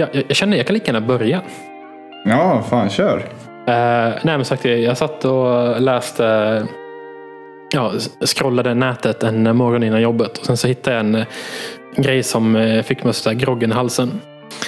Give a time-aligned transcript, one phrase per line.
[0.00, 1.40] jag, jag känner jag kan lika gärna börja.
[2.24, 3.16] Ja, fan kör.
[3.16, 3.24] Uh,
[4.22, 6.62] nej men sagt jag satt och läste,
[7.72, 7.92] ja,
[8.26, 10.38] scrollade nätet en morgon innan jobbet.
[10.38, 11.24] Och sen så hittade jag en uh,
[11.96, 14.20] grej som uh, fick mig sådär groggen i halsen.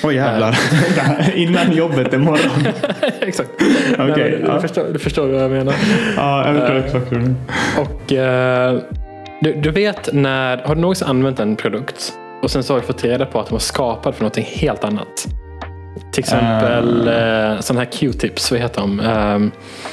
[0.05, 0.59] Åh oh, jävlar.
[1.35, 2.67] Innan jobbet imorgon.
[3.21, 3.51] exakt.
[3.93, 4.61] Okay, du, ja.
[4.61, 5.75] förstår, du förstår vad jag menar.
[6.17, 7.37] Ja, jag förstår exakt vad du menar.
[7.79, 8.13] Och
[9.41, 12.13] du, du vet när, har du någonsin använt en produkt
[12.43, 14.85] och sen så har du fått reda på att den var skapad för någonting helt
[14.85, 15.29] annat?
[16.13, 19.01] Till exempel uh, sådana här Q-tips, vad heter de?
[19.01, 19.51] Um,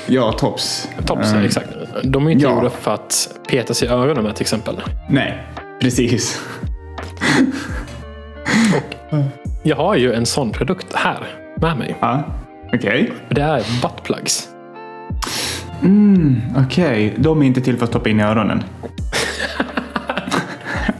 [0.07, 0.89] ja, tops.
[1.05, 1.69] Tops, Um, exakt.
[2.03, 2.55] De är inte ja.
[2.55, 4.81] gjorda för att peta sig i öronen med till exempel.
[5.09, 5.43] Nej,
[5.81, 6.41] precis.
[9.63, 11.95] Jag har ju en sån produkt här med mig.
[11.99, 12.23] Ja,
[12.73, 13.13] okej.
[13.29, 14.49] Det är buttplugs.
[15.81, 17.13] Mm, okej.
[17.17, 18.63] De är inte till för att stoppa in i öronen.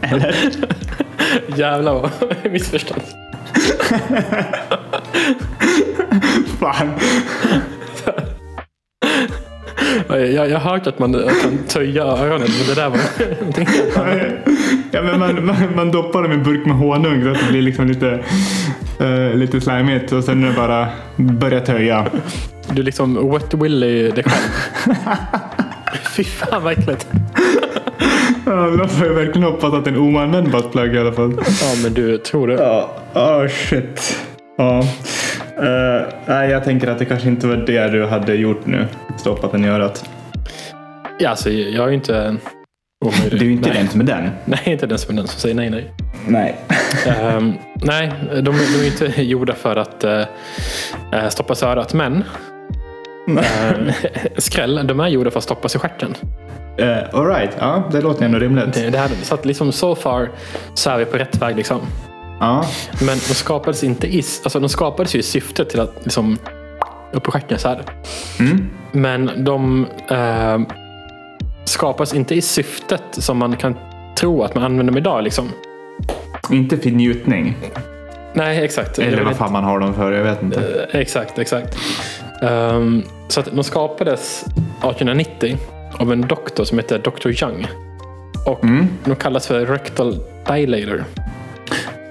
[0.00, 0.34] Eller?
[1.56, 2.10] Jävlar vad
[2.52, 3.02] missförstånd.
[6.60, 6.90] Fan.
[10.08, 12.98] Jag, jag har hört att man kan töja öronen, men det där var
[13.38, 14.18] någonting helt annat.
[14.90, 17.50] Ja, men man, man, man doppar dem i en burk med honung så att det
[17.50, 18.24] blir liksom lite,
[19.00, 22.06] uh, lite slimigt och sen är det bara börja töja.
[22.72, 24.96] Du liksom wet willy dig själv.
[26.16, 27.06] Fy fan vad äckligt.
[28.50, 31.34] Ja, då får jag verkligen hoppas att det är en oanvänd buttplug i alla fall.
[31.38, 32.54] Ja, men du tror det.
[32.54, 34.18] Ja, oh, shit.
[34.56, 34.84] Ja.
[35.62, 38.86] Uh, nej, jag tänker att det kanske inte var det du hade gjort nu.
[39.18, 40.10] Stoppat den i örat.
[41.18, 42.36] Ja, alltså, jag är ju inte
[43.04, 43.30] omöjlig.
[43.30, 43.78] Du är ju inte nej.
[43.78, 44.30] den som är den.
[44.44, 45.92] Nej, inte den som är den som säger nej, nej.
[46.26, 46.56] Nej.
[47.36, 51.94] um, nej, de, de är inte gjorda för att uh, stoppas i örat.
[51.94, 52.24] Men
[53.28, 53.92] uh,
[54.36, 56.14] skräll, de är gjorda för att stoppas i stjärten.
[56.80, 58.74] Uh, Alright, ja det låter ändå rimligt.
[58.74, 60.30] Det, det här, så att liksom so far
[60.74, 61.56] så är vi på rätt väg.
[61.56, 61.80] Liksom.
[62.40, 62.64] Ja.
[63.00, 66.38] Men de skapades inte i, alltså de skapades ju i syfte till att liksom
[67.12, 67.82] upp i stjärten så här.
[68.38, 68.70] Mm.
[68.92, 70.60] Men de eh,
[71.64, 73.76] skapas inte i syftet som man kan
[74.16, 75.24] tro att man använder dem idag.
[75.24, 75.48] Liksom.
[76.50, 77.56] Inte för njutning.
[78.32, 78.98] Nej, exakt.
[78.98, 80.86] Eller vad fan man har dem för, jag vet inte.
[80.92, 81.78] Eh, Exakt, exakt.
[82.42, 85.58] Um, så att de skapades 1890
[85.98, 87.28] av en doktor som heter Dr.
[87.44, 87.66] Young.
[88.46, 88.88] Och Mm.
[89.04, 90.16] de kallas för rectal
[90.48, 91.04] dilator.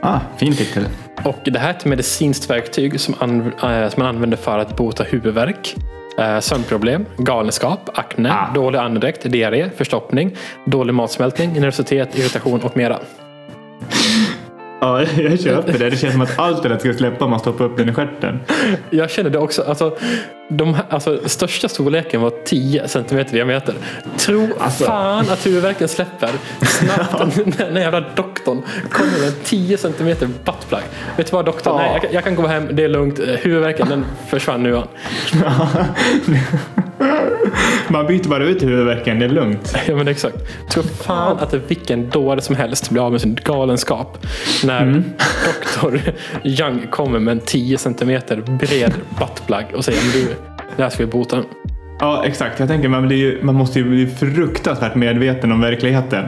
[0.02, 0.84] Ah, fin titel.
[1.26, 4.78] Och det här är ett medicinskt verktyg som, anv- eh, som man använder för att
[4.78, 5.76] bota huvudvärk,
[6.18, 8.54] eh, sömnproblem, galenskap, akne, Ah.
[8.54, 10.36] dålig andedräkt, diarré, förstoppning,
[10.66, 13.00] dålig matsmältning, nervositet, irritation och mera.
[14.82, 15.90] Ja, jag köper det.
[15.90, 17.94] Det känns som att allt det där ska släppa om man stoppar upp den i
[17.94, 18.40] stjärten.
[18.90, 19.64] Jag känner det också.
[19.64, 19.98] Alltså,
[20.50, 23.76] de, här- alltså, största storleken var 10 cm diameter.
[24.18, 24.84] Tro Alltså.
[24.84, 26.30] fan att huvudvärken släpper
[26.62, 28.62] snabbt när den jävla doktorn
[28.92, 30.16] kommer med en 10 cm
[30.46, 30.82] buttplug.
[31.18, 31.74] Vet du vad doktorn?
[31.76, 31.82] Ja.
[31.82, 32.68] Nej, jag, kan- jag kan gå hem.
[32.72, 33.20] Det är lugnt.
[33.20, 34.82] Huvudvärken den försvann nu.
[37.88, 39.76] Man byter bara ut huvudvärken, det är lugnt.
[39.88, 40.38] Ja men exakt.
[40.72, 44.26] Tror fan att vilken dåre som helst blir av med sin galenskap.
[44.64, 45.04] När Mm.
[45.46, 46.02] doktor
[46.44, 48.22] Young kommer med en 10 cm
[48.60, 50.36] bred buttplug och säger men du,
[50.78, 51.44] det här ska vi bota.
[52.00, 52.60] Ja, exakt.
[52.60, 56.26] Jag tänker man, ju- man måste ju bli fruktansvärt medveten om verkligheten.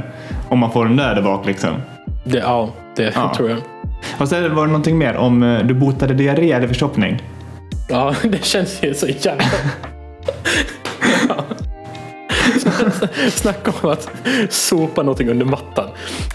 [0.50, 1.70] Om man får den där där bak liksom.
[2.24, 3.34] Det, ja, det Ja.
[3.38, 3.60] tror jag.
[4.18, 7.22] Och sen var det någonting mer om eh, du botade diarré eller förstoppning.
[7.90, 9.44] Ja, det känns ju så jävla...
[13.32, 14.10] Snacka om att
[14.50, 15.86] sopa någonting under mattan.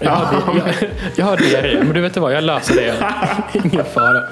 [0.01, 0.87] Jag har, di-
[1.17, 2.33] jag, har diarré, men du vet vad?
[2.35, 2.95] Jag löser det.
[3.65, 4.23] Ingen fara.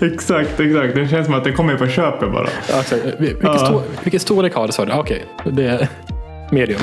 [0.00, 0.94] Exakt, exakt.
[0.94, 2.48] Det känns som att det kommer på köpet bara.
[2.70, 3.04] Ja, exakt.
[3.04, 3.58] Vil- Vilken, Ja.
[3.58, 4.92] stor, vilken storlek har det sa du?
[4.92, 5.88] Okej, det är
[6.50, 6.80] medium.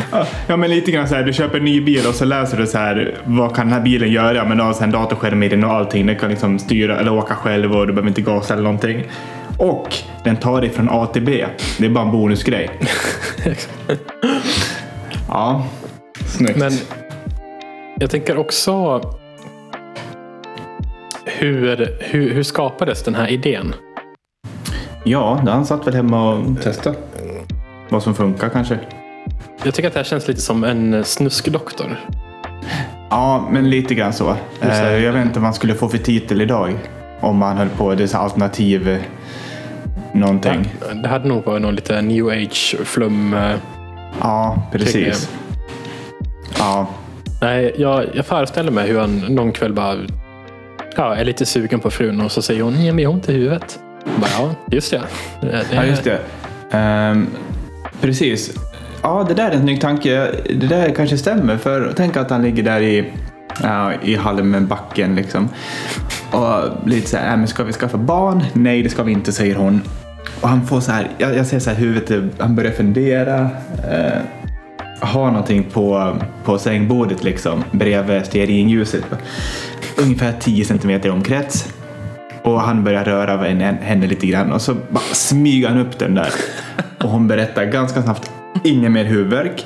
[0.47, 1.23] Ja, men lite grann så här.
[1.23, 3.15] Du köper en ny bil och så läser du så här.
[3.25, 4.45] Vad kan den här bilen göra?
[4.45, 6.05] Men du har en datorskärm i den och allting.
[6.05, 9.03] Den kan liksom styra eller åka själv och du behöver inte gasa eller någonting.
[9.59, 11.45] Och den tar dig från A till B.
[11.77, 12.69] Det är bara en bonusgrej.
[15.31, 15.65] Ja,
[16.25, 16.59] snyggt.
[16.59, 16.71] Men
[17.99, 19.01] jag tänker också
[21.25, 23.73] hur, hur, hur skapades den här idén?
[25.03, 26.95] Ja, han satt väl hemma och testade.
[27.89, 28.79] Vad som funkar kanske.
[29.63, 31.99] Jag tycker att det här känns lite som en snuskdoktor.
[33.09, 34.35] Ja, men lite grann så.
[34.61, 36.79] Eh, jag vet inte vad man skulle få för titel idag.
[37.19, 37.95] Om man höll på.
[37.95, 38.99] Det är alternativ
[40.13, 40.69] någonting.
[41.03, 43.33] Det hade nog varit någon lite new age flum.
[43.33, 43.55] eh,
[44.21, 45.29] Ja, precis.
[46.59, 46.87] Ja,
[47.41, 49.95] Nej, jag, jag föreställer mig hur han någon kväll bara
[50.95, 53.29] ja, är lite sugen på frun och så säger hon, nej men jag har ont
[53.29, 53.79] i huvudet.
[54.15, 55.01] Bara, ja, just det.
[55.41, 56.19] det, ja just det.
[56.71, 57.27] Ehm,
[58.01, 58.53] precis.
[59.01, 60.31] Ja, det där är en snygg tanke.
[60.59, 61.57] Det där kanske stämmer.
[61.57, 63.11] För tänk att han ligger där i
[63.63, 65.49] ja, i Halmenbacken liksom.
[66.31, 68.43] Och lite så här, äh, men ska vi skaffa barn?
[68.53, 69.81] Nej, det ska vi inte, säger hon.
[70.41, 73.49] Och han får så här, jag, jag ser så här huvudet, han börjar fundera.
[73.91, 74.21] Eh,
[74.99, 79.03] har någonting på, på sängbordet liksom, bredvid stearinljuset.
[79.97, 81.73] Ungefär 10 centimeter i omkrets.
[82.43, 86.15] Och han börjar röra vid henne lite grann och så bara smyger han upp den
[86.15, 86.29] där.
[87.03, 88.31] Och hon berättar ganska snabbt,
[88.63, 89.65] ingen mer huvudvärk.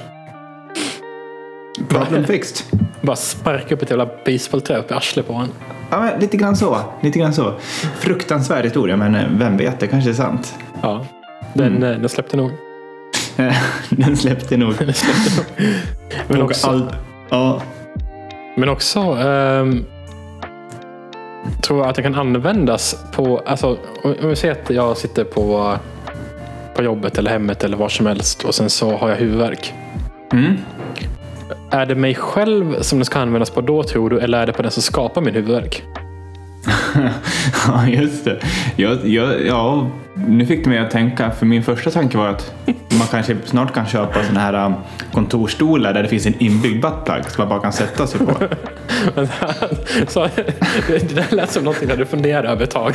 [2.00, 2.80] Problem fixed.
[3.02, 5.50] Bara sparka upp ett jävla basebollträ upp i arslet på honom.
[5.90, 6.78] Ja, lite grann så.
[7.02, 7.54] Lite grann så.
[8.00, 10.56] Fruktansvärd historia, men eh, vem vet, det kanske är sant.
[10.82, 11.06] Ja,
[11.54, 12.02] den, mm.
[12.02, 12.52] den släppte nog.
[13.90, 14.76] den släppte nog.
[14.80, 15.46] den släppte nog.
[16.28, 16.96] Men Och också, all...
[17.30, 17.62] ja.
[18.56, 19.86] men också ehm,
[21.62, 25.24] tror jag att det kan användas på, alltså om om vi säger att jag sitter
[25.24, 25.78] på,
[26.76, 29.74] på jobbet eller hemmet eller var som helst och sen så har jag huvudvärk.
[30.34, 30.58] Mm.
[31.74, 34.54] Är det mig själv som det ska användas på då tror du eller är det
[34.54, 35.84] på den som skapar min huvudvärk?
[37.68, 38.40] ja, just det.
[38.76, 42.54] Jag, jag, ja, nu fick du mig att tänka, för min första tanke var att
[43.00, 44.74] man kanske snart kan köpa såna här um,
[45.14, 48.34] kontorstolar där det finns en inbyggd buttplug som man bara kan sätta sig på.
[50.08, 50.28] så,
[50.88, 52.94] det där lät som någonting där du funderar över ett tag.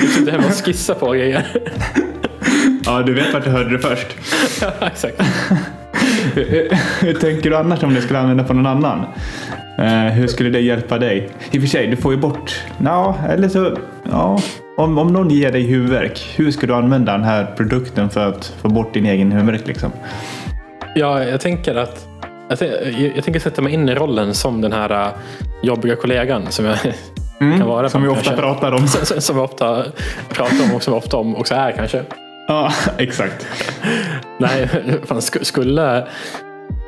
[0.00, 1.46] Du sitter hemma och skissar på grejer.
[2.84, 4.06] Ja, du vet vart du hörde det först.
[4.60, 5.22] Ja, exakt.
[7.00, 9.04] Hur, tänker du annars om du skulle använda på någon annan?
[9.78, 11.28] Eh, hur skulle det hjälpa dig?
[11.50, 12.64] I och för sig, du får ju bort...
[12.84, 13.76] Ja, eller så...
[14.10, 14.38] Ja,
[14.76, 18.54] om, om någon ger dig huvudvärk, hur ska du använda den här produkten för att
[18.62, 19.66] få bort din egen huvudvärk?
[19.66, 19.90] Liksom?
[20.94, 22.06] Ja, jag tänker att
[22.48, 22.58] jag,
[23.16, 25.12] jag tänker sätta mig in i rollen som den här äh,
[25.62, 26.78] jobbiga kollegan som jag
[27.38, 27.78] kan vara.
[27.78, 28.42] Mm, som vi ofta kanske.
[28.42, 28.88] pratar om.
[28.88, 29.84] Som, som vi ofta
[30.28, 32.02] pratar om och som vi ofta om också är kanske.
[32.48, 33.46] Ja, exakt.
[34.38, 34.68] Nej,
[35.04, 36.06] fan, sk- skulle,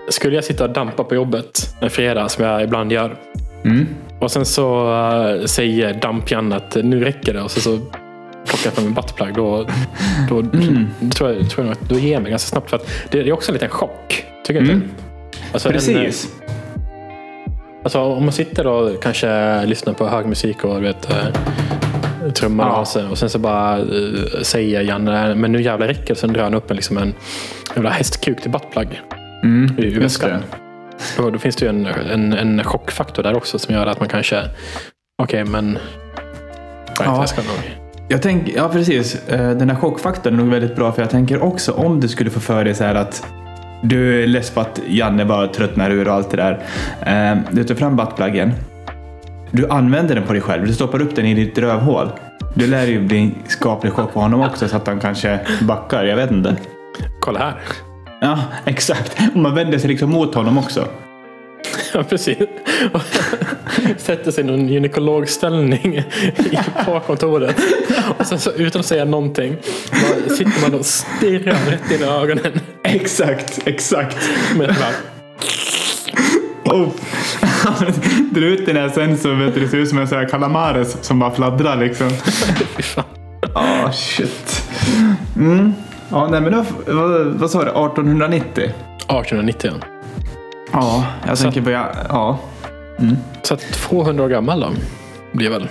[0.09, 3.17] skulle jag sitta och dampa på jobbet en fredag som jag ibland gör.
[3.65, 3.87] Mm.
[4.21, 4.95] Och sen så
[5.41, 7.77] äh, säger Damp-Jan att nu räcker det och så, så
[8.47, 9.35] plockar jag fram en buttplug.
[9.35, 9.67] Då,
[10.29, 10.43] då,
[11.01, 12.71] då tror jag, tror jag att då ger jag mig ganska snabbt.
[12.71, 14.25] För att det är också en liten chock.
[14.45, 14.77] Tycker du Mm.
[14.83, 14.89] inte?
[15.53, 16.29] Alltså, en, Precis.
[17.83, 21.09] Alltså om man sitter och kanske lyssnar på hög musik och du vet,
[22.31, 22.73] trummar Ja.
[22.73, 23.85] av sig och sen så bara eh,
[24.43, 26.21] säger Janne, men nu jävlar räcker det.
[26.21, 27.15] Sen drar han upp en, liksom en
[27.75, 29.01] jävla hästkuk till buttplug
[29.43, 30.31] Mm, i just väskan.
[30.31, 31.23] det.
[31.23, 34.09] Då, då finns det ju en, en, en chockfaktor där också som gör att man
[34.09, 34.43] kanske,
[35.23, 35.81] okej men nej,
[37.05, 37.17] Ja.
[37.17, 37.77] jag ska nog.
[38.09, 39.29] Jag tänker, ja precis.
[39.29, 42.31] Eh, Den här chockfaktorn är nog väldigt bra för jag tänker också om du skulle
[42.31, 43.27] få för dig så här att
[43.83, 46.63] du är less på att Janne bara tröttnar ur och allt det där.
[47.33, 48.53] Eh, Du tar fram buttpluggen.
[49.51, 50.67] Du använder den på dig själv.
[50.67, 52.11] Du stoppar upp den i ditt rövhål.
[52.55, 56.05] Det lär ju bli en skaplig chock på honom också så att han kanske backar.
[56.05, 56.57] Jag vet inte.
[57.21, 57.55] Kolla här.
[58.21, 59.19] Ja, exakt.
[59.35, 60.89] Och man vänder sig liksom mot honom också.
[61.95, 62.39] Ja, precis.
[63.97, 66.03] Sätter sig i någon gynekologställning
[66.85, 67.57] på kontoret.
[68.19, 69.57] Och sen så utan att säga någonting
[69.91, 72.61] bara sitter man och stirrar rätt in i ögonen.
[72.83, 74.17] Exakt, exakt.
[74.57, 74.95] Med bara,
[76.65, 76.89] Oh.
[78.41, 80.29] Dra ut den här sen så vet du, det ser ut som en sån här
[80.29, 82.11] calamares som bara fladdrar liksom.
[82.83, 83.05] fan.
[83.55, 84.63] Ah, shit.
[85.37, 85.75] Mm.
[86.11, 86.65] Ja, nej men då,
[86.95, 88.65] vad, vad sa du, 1890?
[88.65, 89.87] 1890 ja.
[90.73, 91.87] Ja, jag Så- tänker på, ja.
[92.09, 92.39] ja.
[93.43, 94.69] Så att 200 år gammal då.
[95.33, 95.69] Blir väl?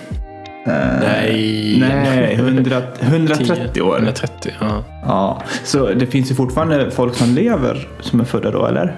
[1.02, 1.78] Nej.
[1.80, 3.96] Nej, 100, 130 år.
[3.98, 4.84] 130, ja.
[5.06, 8.96] Ja, så det finns ju fortfarande folk som lever som är födda då, eller?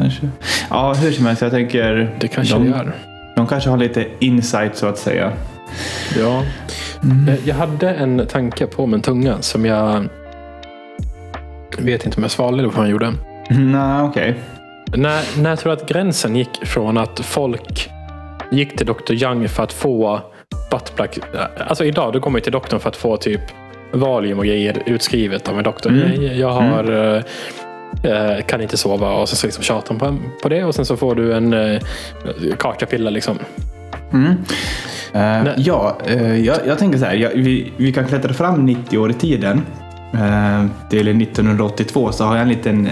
[0.00, 0.28] Kanske.
[0.70, 2.14] Ja, hur som helst, jag tänker...
[2.20, 2.92] Det kanske de, det gör.
[3.36, 5.32] De kanske har lite insight så att säga.
[6.18, 6.42] Ja.
[7.28, 10.04] Eh, Jag hade en tanke på min tunga som jag
[11.78, 13.12] vet inte om jag svalde eller vad han gjorde.
[13.50, 14.34] Nej, okej.
[14.96, 17.90] När, när tror du att gränsen gick från att folk
[18.50, 19.12] gick till Dr.
[19.12, 20.20] Young för att få
[20.70, 21.10] buttplug?
[21.68, 23.40] Alltså idag, du kommer till doktorn för att få typ
[23.92, 25.90] Valium och grejer utskrivet av en doktor.
[25.90, 26.22] Mm.
[26.22, 27.22] Jag, jag har,
[28.02, 30.84] eh, kan inte sova och sen så liksom tjatar de på, på det och sen
[30.84, 31.82] så får du en eh,
[32.58, 33.38] kakapilla liksom.
[34.12, 34.34] Mm.
[35.12, 35.54] Nej.
[35.56, 37.14] ja, eh, jag, jag tänker så här.
[37.14, 39.62] Jag, vi, vi kan klättra fram 90 år i tiden.
[40.14, 42.88] Uh, till 1982 så har jag en liten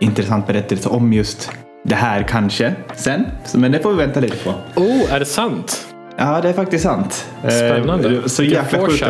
[0.00, 1.52] intressant berättelse om just
[1.84, 3.26] det här kanske sen.
[3.44, 4.54] Så, men det får vi vänta lite på.
[4.80, 5.86] Oh, är det sant?
[6.16, 7.26] Ja, det är faktiskt sant.
[7.42, 8.28] Spännande.
[8.28, 9.04] så jäkla sjukt.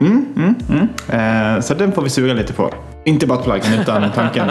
[0.00, 0.54] Mm, mm,
[1.08, 1.62] mm.
[1.62, 2.74] Så den får vi suga lite på.
[3.08, 4.50] Inte bara pluggen utan tanken.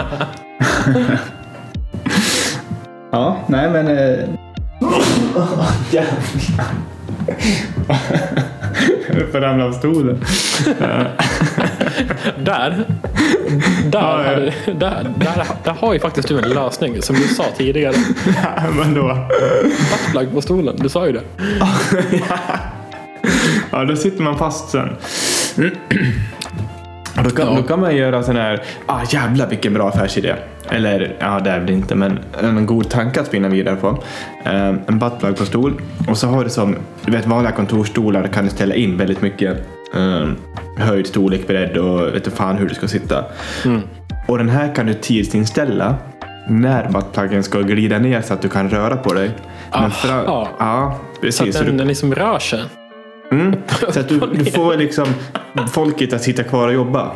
[3.12, 3.88] ja, nej men...
[3.88, 4.28] Eh...
[9.16, 10.24] Jag får ramla av stolen.
[12.44, 12.84] Där,
[13.84, 14.30] där, Ja, ja.
[14.30, 17.94] hade- där, där, där har ju faktiskt du en lösning som du sa tidigare.
[18.78, 19.26] Men då,
[19.90, 21.22] Buttplug på stolen, du sa ju det.
[23.70, 24.96] ja, då sitter man fast sen.
[27.28, 27.56] Då kan, Ja.
[27.56, 30.34] då kan man göra sån här, ah jävlar vilken bra affärsidé.
[30.70, 33.88] Eller ja, det är väl inte, men en god tanke att spinna vidare på.
[34.44, 35.80] Eh, en buttplug på stol.
[36.08, 39.56] Och så har du som, du vet vanliga kontorsstolar kan du ställa in väldigt mycket
[39.94, 40.28] eh,
[40.86, 43.24] höjd, storlek, bredd och vet du fan hur du ska sitta.
[44.26, 45.94] Och den här kan du tidsinställa
[46.48, 49.30] när buttpluggen ska glida ner så att du kan röra på dig.
[49.72, 50.48] Men Aha.
[50.58, 51.40] ja, Så precis.
[51.48, 52.62] att Så den, du, den liksom rör sig.
[53.30, 53.54] Mm,
[53.92, 55.06] så att du, du får liksom
[55.72, 57.12] folket att sitta kvar och jobba.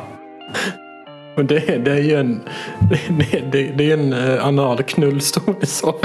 [1.35, 2.41] Och det, det är ju en,
[3.11, 6.01] det, det, det är en uh, anal knullstol i så fall.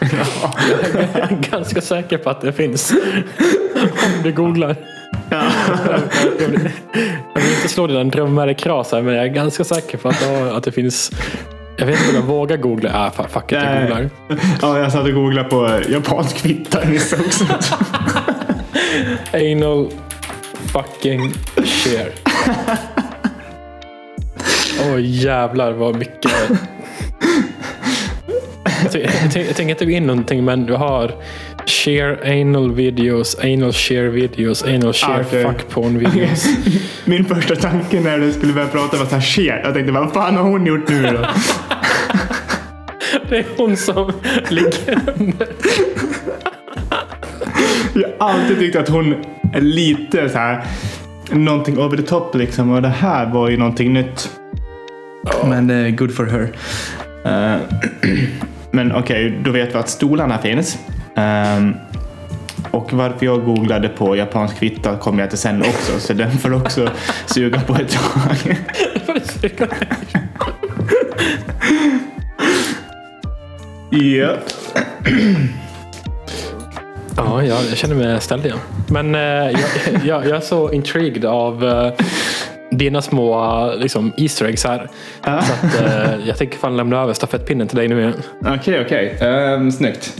[0.00, 2.92] Jag är ganska säker på att det finns.
[3.76, 4.76] Om du googlar.
[5.30, 6.70] Jag vill,
[7.34, 10.08] jag vill inte slå dina drömmar i kras här, men jag är ganska säker på
[10.08, 11.10] att, ja, att det finns.
[11.76, 12.90] Jag vet inte om jag vågar googla.
[12.94, 14.10] Ah, fuck it, jag googlar.
[14.62, 17.44] Ja, jag satt och googlade på japansk fitta nyss också.
[19.32, 19.90] Anal
[20.72, 22.12] fucking share.
[24.80, 26.30] Åh jävlar vad mycket.
[28.82, 28.92] Jag
[29.56, 31.14] tänker- inte gå in någonting men du har
[31.66, 35.44] share anal videos, anal share videos, anal share Okej.
[35.44, 36.46] fuck porn videos.
[37.04, 39.46] Min första tanke när du skulle börja prata var så här shit.
[39.64, 41.18] Jag tänkte vad fan har hon gjort nu då?
[43.28, 44.12] Det är hon som
[44.48, 45.48] ligger under.
[47.94, 49.14] Jag har alltid tyckt att hon
[49.52, 50.64] är lite så här
[51.30, 52.70] någonting over the top liksom.
[52.70, 54.30] Och det här var ju någonting nytt.
[55.44, 56.52] Men det är good for her.
[57.24, 57.60] Eh,
[58.70, 60.78] men okej, då vet vi att stolarna finns.
[61.16, 61.74] Ehm,
[62.70, 66.00] och varför jag googlade på japansk fitta kommer jag till sen också.
[66.00, 66.88] Så den får också
[67.26, 68.56] suga på ett tag.
[73.90, 74.36] Ja.
[77.16, 78.58] Ja, jag, känner mig ställd igen.
[78.88, 79.54] Men eh, jag,
[80.04, 81.92] jag, jag är så intrigued av eh,
[82.70, 84.88] dina små liksom, Easter eggs här.
[85.24, 88.14] Så att, eh, jag tänker fan lämna över stafettpinnen till dig nu igen.
[88.46, 89.28] Okej, okej.
[89.28, 90.12] Um, snyggt.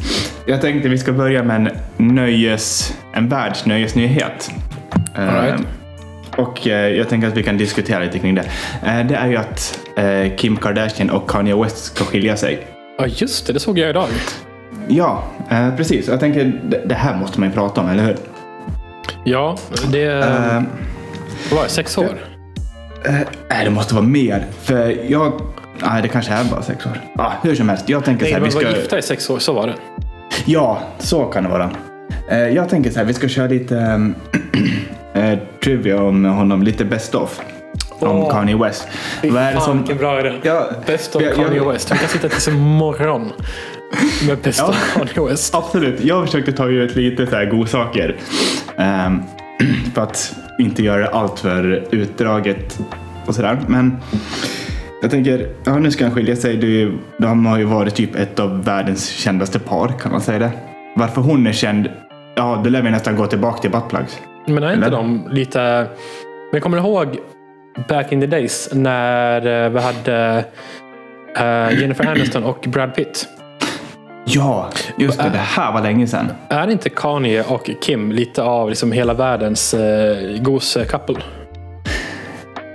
[0.46, 1.70] Jag tänkte vi ska börja med en
[2.14, 2.94] nöjes...
[3.12, 4.50] En världsnöjesnyhet.
[5.16, 5.60] Ehm, All right.
[6.36, 8.44] och eh, jag tänker att vi kan diskutera lite kring det.
[8.86, 12.66] Eh, det är ju att eh, Kim Kardashian och Kanye West ska skilja sig.
[12.98, 13.52] Ja, just det.
[13.52, 14.08] Det såg jag idag.
[14.88, 16.08] Ja, eh, precis.
[16.08, 18.16] Jag tänker det, här måste man ju prata om, eller hur?
[19.24, 19.56] Ja,
[19.92, 20.62] det Eh,
[21.50, 22.14] vad var det, sex år.
[23.50, 24.46] Nej, det måste vara mer.
[24.62, 25.32] För jag...
[25.82, 27.00] Nej, det kanske är bara sex år.
[27.16, 28.40] Ah, hur som helst, jag tänker så Nej, här.
[28.40, 28.70] man Vi var ska...
[28.80, 29.74] gifta i sex år, så var det.
[30.44, 31.70] Ja, så kan det vara.
[32.30, 33.78] Eh, Jag tänker så här, vi ska köra lite
[35.14, 37.40] eh, trivia om honom, lite best of.
[38.06, 38.30] Om Åh.
[38.30, 38.88] Kanye West.
[39.22, 39.78] Vad är det Fan, som...
[39.78, 40.32] vilken bra idé.
[40.42, 41.92] Ja, Best of jag- Kanye jag- West.
[41.92, 43.32] Vi kan sitta tills imorgon
[44.28, 44.68] med Best Ja.
[44.68, 45.54] of Kanye West.
[45.54, 48.16] Absolut, jag försökte ta ut lite så här godsaker.
[48.78, 49.22] Um,
[49.94, 52.78] för att inte göra allt för utdraget
[53.26, 53.58] och sådär.
[53.66, 53.96] Men
[55.02, 56.56] jag tänker, ja nu ska han skilja sig.
[56.56, 60.50] Det De har ju varit typ ett av världens kändaste par, kan man säga det.
[60.96, 61.88] Varför hon är känd,
[62.34, 64.18] ja det lär vi nästan gå tillbaka till buttplugs.
[64.46, 64.96] Men är inte Eller?
[64.96, 65.86] de lite...
[66.52, 67.16] Men kommer du ihåg
[67.88, 70.44] back in the days när eh, vi hade
[71.36, 73.28] eh, Jennifer Aniston och Brad Pitt?
[74.24, 75.30] Ja, just det.
[75.32, 76.32] Det här var länge sedan.
[76.48, 81.22] Är inte Kanye och Kim lite av liksom hela världens eh, gos-couple?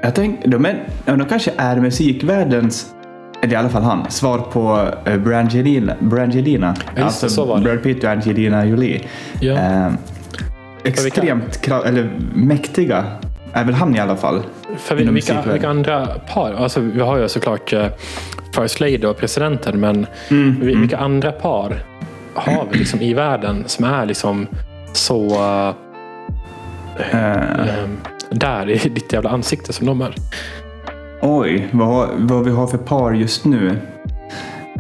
[0.01, 2.93] Jag tänkte, de, är, ja, de kanske är musikvärldens,
[3.41, 5.95] eller i alla fall han, svar på uh, Brangelina.
[5.99, 6.75] Brangelina.
[6.95, 7.63] det, alltså så var det.
[7.63, 9.01] Brad Pitt och Angelina Jolie.
[9.41, 9.53] Ja.
[9.53, 9.91] Eh,
[10.83, 13.05] extremt eller mäktiga
[13.53, 14.41] är väl han i alla fall.
[14.77, 16.53] För vi, vilka, vilka andra par?
[16.53, 17.85] Alltså, vi har ju såklart eh,
[18.55, 21.83] First Lady och presidenten, men Mm, vi- vilka andra par
[22.33, 24.47] har vi liksom i världen som är liksom
[24.93, 25.35] så
[27.11, 27.89] Eh, eh,
[28.29, 30.15] där i ditt jävla ansikte som de är?
[31.21, 33.67] oj, vad, har- vad vi har för par just nu.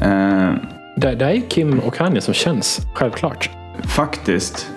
[0.01, 0.51] Eh,
[0.97, 3.49] Det, det är Kim och Kanye som känns, självklart.
[3.87, 4.67] faktiskt.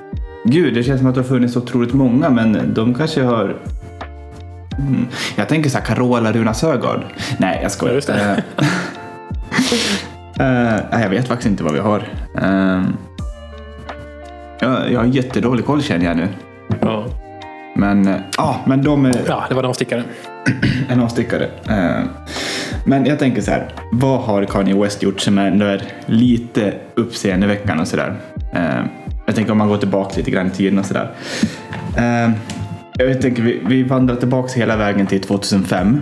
[0.44, 3.56] Gud, det känns som att det har funnits otroligt många, men de kanske har...
[4.78, 5.06] Mm.
[5.36, 7.04] Jag tänker så här, Carola Runa Sögaard.
[7.38, 7.92] Nej, jag skojar.
[7.92, 8.42] Ja, just det.
[10.38, 11.98] Nej, jag vet faktiskt inte vad vi har.
[12.42, 12.82] Uh,
[14.60, 16.28] jag, jag har jättedålig koll känner jag nu.
[16.80, 17.04] Ja,
[17.74, 20.02] Men, eh, ja, men de är ja det var de stickare.
[20.88, 21.48] en avstickare.
[21.68, 22.04] Eh,
[22.84, 27.80] men jag tänker så här, vad har Kanye West gjort som ändå är lite uppseendeväckande
[27.80, 28.14] och sådär?
[28.54, 28.84] Eh,
[29.26, 31.10] jag tänker om man går tillbaka lite grann i tiden och sådär.
[32.98, 36.00] Jag tänker, vi, vi vandrar tillbaka hela vägen till 2005.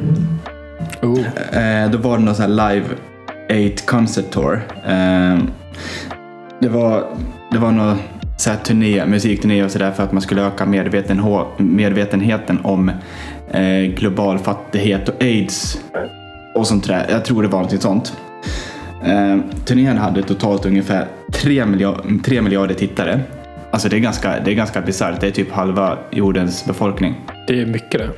[1.02, 1.20] Oh.
[1.58, 2.86] Eh, då var det någon sån här Live
[3.74, 4.62] 8 Concert Tour.
[4.86, 5.38] Eh,
[6.60, 7.04] det var,
[7.52, 7.98] det var någon
[8.36, 11.22] så här turné, musikturné och sådär för att man skulle öka medveten,
[11.56, 12.88] medvetenheten om
[13.50, 15.80] eh, global fattighet och aids
[16.54, 17.06] och sånt där.
[17.10, 18.16] Jag tror det var något sånt.
[19.04, 23.20] Eh, turnén hade totalt ungefär 3 miljarder, 3 miljarder tittare.
[23.70, 25.20] Alltså det är ganska, det är ganska bisarrt.
[25.20, 27.14] Det är typ halva jordens befolkning.
[27.46, 28.08] Det är mycket det.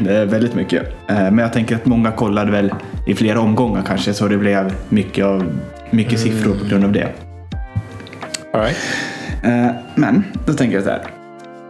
[0.04, 0.82] Det är väldigt mycket.
[1.08, 2.74] Eh, Men jag tänker att många kollade väl
[3.06, 5.52] i flera omgångar kanske, så det blev mycket, av,
[5.90, 7.08] mycket siffror på grund av det.
[8.52, 8.76] All right.
[9.42, 11.02] Eh, Men då tänker jag så här.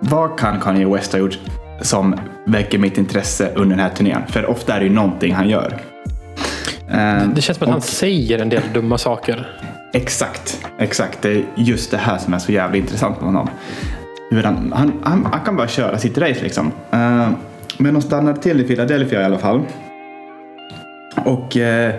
[0.00, 1.38] Vad kan Kanye West ha gjort
[1.80, 4.22] som väcker mitt intresse under den här turnén?
[4.28, 5.78] För ofta är det ju någonting han gör.
[6.90, 9.48] Eh, Det känns som att han och- säger en del dumma saker.
[9.96, 11.22] Exakt, exakt.
[11.22, 13.48] Det är just det här som är så jävla intressant med honom.
[14.30, 16.66] Hur han, han, han, han kan bara köra sitt race liksom.
[16.66, 17.28] Uh,
[17.78, 19.60] men de stannade till i Philadelphia i alla fall.
[21.24, 21.94] Och uh,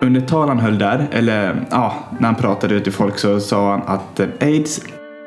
[0.00, 3.70] under tal han höll där, eller ja, när han pratade ut till folk så sa
[3.70, 4.80] han att eh, aids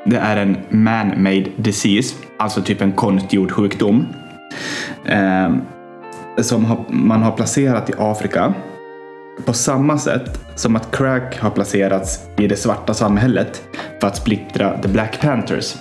[0.06, 4.08] det är en man-made disease, alltså typ en konstgjord sjukdom.
[6.42, 8.54] Som har, man har placerat i Afrika
[9.46, 13.64] på samma sätt som att crack har placerats i det svarta samhället
[14.00, 15.76] för att splittra the Black Panthers.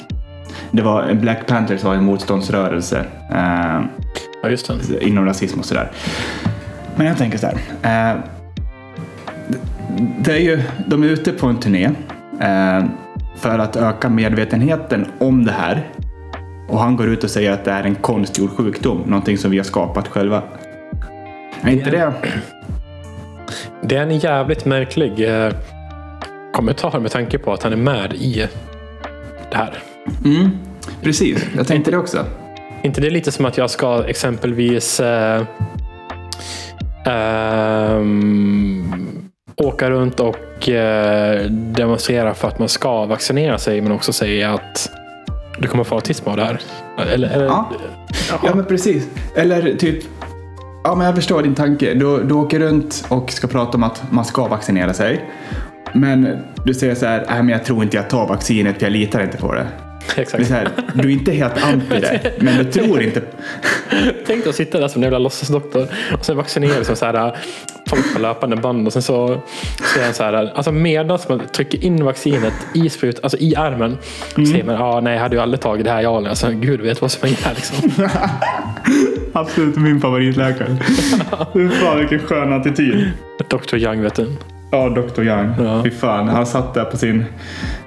[0.70, 3.80] Det var, Black Panthers var en motståndsrörelse eh,
[4.44, 5.90] Ja, inom rasism och sådär.
[6.96, 7.54] Men jag tänker så här.
[7.82, 8.20] Eh,
[10.18, 11.84] det är ju, de är ute på en turné
[12.40, 12.84] eh,
[13.36, 15.88] för att öka medvetenheten om det här.
[16.68, 19.56] Och han går ut och säger att det är en konstgjord sjukdom, någonting som vi
[19.56, 20.42] har skapat själva.
[21.62, 22.12] Är inte det?
[23.88, 25.52] Det är en jävligt märklig eh,
[26.52, 28.48] kommentar med tanke på att han är med i
[29.50, 29.78] det här.
[30.24, 30.50] Mm,
[31.02, 32.24] precis, jag tänkte det också.
[32.82, 35.42] inte det lite som att jag ska exempelvis eh,
[37.06, 38.92] ehm,
[39.56, 44.90] åka runt och eh, demonstrera för att man ska vaccinera sig men också säga att
[45.58, 46.60] du kommer få autism av det här?
[46.98, 48.40] Eller, eller, Ja.
[48.42, 49.08] Ja, men precis.
[49.34, 50.04] Eller typ,
[50.84, 51.94] ja men jag förstår din tanke.
[51.94, 55.24] Du, du åker runt och ska prata om att man ska vaccinera sig.
[55.92, 58.92] Men du säger så här, nej men jag tror inte jag tar vaccinet för jag
[58.92, 59.66] litar inte på det.
[60.14, 60.50] Det är Exakt.
[60.50, 63.20] här, du är inte helt anti det, men du tror inte.
[64.26, 65.86] Tänk dig att sitta där som en jävla låtsasdoktor
[66.18, 67.36] och sen vaccinera som så här,
[67.88, 69.42] folk på löpande band och sen så
[69.94, 73.98] säger han så här, alltså medan man trycker in vaccinet i sprut, alltså i armen,
[74.34, 77.00] säger man, ah, nej jag hade ju aldrig tagit det här jag alltså, gud vet
[77.00, 78.08] vad som är här liksom.
[79.36, 80.76] Absolut min favoritläkare.
[81.52, 83.10] Fy fan vilken skön attityd.
[83.50, 84.26] Dr Young vet du.
[84.70, 85.22] Ja, Dr.
[85.22, 85.52] Young.
[85.58, 85.82] Ja.
[85.84, 87.24] Fy fan, han satt där på sin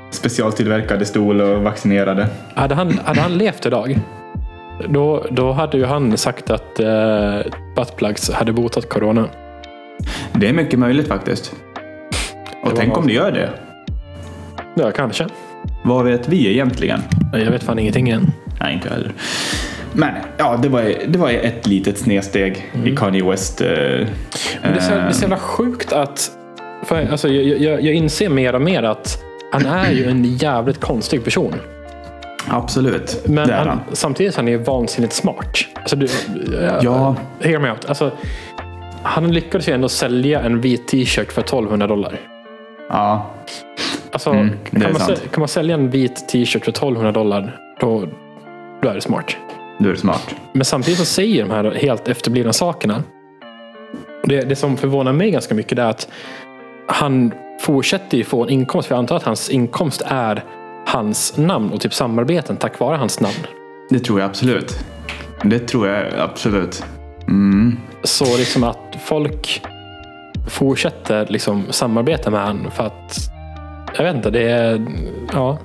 [0.10, 2.28] specialtillverkade stol och vaccinerade.
[2.56, 4.00] Hade han, hade han levt idag,
[4.90, 7.40] då, då hade ju han sagt att eh,
[7.76, 9.28] buttplugs hade botat corona.
[10.34, 11.56] Det är mycket möjligt faktiskt.
[12.64, 12.98] Och tänk något.
[12.98, 13.50] om det gör det.
[14.76, 15.28] Ja, kanske.
[15.84, 17.02] Vad vet vi egentligen?
[17.34, 18.32] Jag vet fan ingenting än.
[18.60, 19.12] Nej, inte heller.
[19.98, 23.62] Men ja, det var, det var ett litet snedsteg i Kanye West.
[23.62, 24.08] Eh, Men
[24.62, 26.32] det, är så, det är så jävla sjukt att...
[26.84, 30.80] För, alltså, jag, jag, jag inser mer och mer att han är ju en jävligt
[30.80, 31.54] konstig person.
[32.48, 33.80] absolut, Men det är han, han.
[33.92, 35.58] samtidigt så är han ju vansinnigt smart.
[35.74, 36.08] Alltså, du,
[36.82, 37.16] Ja.
[37.40, 37.86] Hear me out.
[37.86, 38.12] Alltså,
[39.04, 42.20] han lyckades ju ändå sälja en vit t-shirt för 1200 dollar.
[42.90, 43.26] Ja,
[44.12, 45.10] Alltså, Mm, kan, man, sant.
[45.20, 48.08] säl- kan man sälja en vit t-shirt för 1200 dollar, då,
[48.82, 49.38] då är det smart.
[49.80, 50.36] Du är smart.
[50.54, 53.04] Men samtidigt så säger de här helt efterblivna sakerna.
[54.24, 56.08] Det, det som förvånar mig ganska mycket det är att
[56.88, 58.88] han fortsätter ju få en inkomst.
[58.88, 60.44] För jag antar att hans inkomst är
[60.86, 63.36] hans namn och typ samarbeten tack vare hans namn.
[63.90, 64.80] Det tror jag absolut.
[65.44, 66.84] Det tror jag absolut.
[67.28, 67.78] Mm.
[68.04, 69.62] Så liksom att folk
[70.50, 73.18] fortsätter liksom samarbeta med honom för att
[73.98, 74.86] jag vet inte, det är
[75.34, 75.60] ja.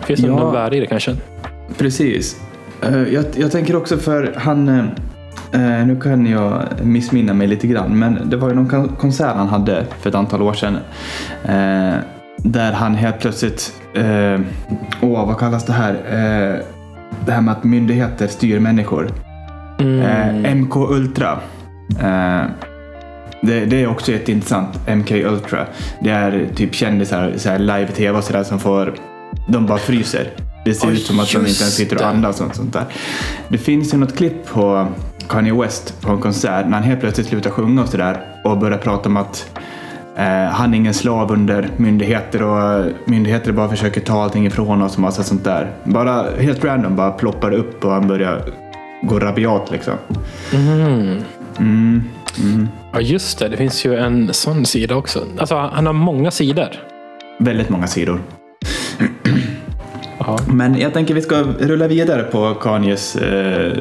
[0.00, 0.44] Det finns nog Ja.
[0.44, 1.16] något värde i det kanske.
[1.78, 2.40] Precis.
[2.82, 4.84] Eh, jag, jag tänker också för han, eh,
[5.80, 9.36] eh, nu kan jag missminna mig lite grann, men det var ju någon kon- konsert
[9.36, 10.76] han hade för ett antal år sedan.
[12.36, 13.72] Där han helt plötsligt,
[15.00, 15.92] åh vad kallas det här?
[17.26, 19.10] Det här med att myndigheter styr människor.
[19.78, 20.58] Mm.
[20.60, 21.38] MK Ultra.
[23.42, 24.88] Det, det är också jätteintressant.
[24.88, 25.66] MK Ultra.
[26.00, 28.94] Det är typ kändisar, så live-tv och sådär som får...
[29.48, 30.30] De bara fryser.
[30.64, 32.84] Det ser Oj, ut som att de inte ens sitter och andas och sånt där.
[33.48, 34.88] Det finns ju något klipp på
[35.28, 38.78] Kanye West på en konsert när han helt plötsligt slutar sjunga och sådär och börjar
[38.78, 39.58] prata om att
[40.16, 44.94] eh, han är ingen slav under myndigheter och myndigheter bara försöker ta allting ifrån oss
[44.94, 45.70] och massa sånt där.
[45.84, 48.44] Bara helt random bara ploppar upp och han börjar
[49.02, 49.94] gå rabiat liksom.
[52.92, 53.48] Ja, just det.
[53.48, 55.24] Det finns ju en sån sida också.
[55.38, 56.68] Alltså, han har många sidor.
[57.38, 58.20] Väldigt många sidor.
[60.26, 60.38] Ja.
[60.46, 63.72] Men jag tänker vi ska rulla vidare på Kanyes eh,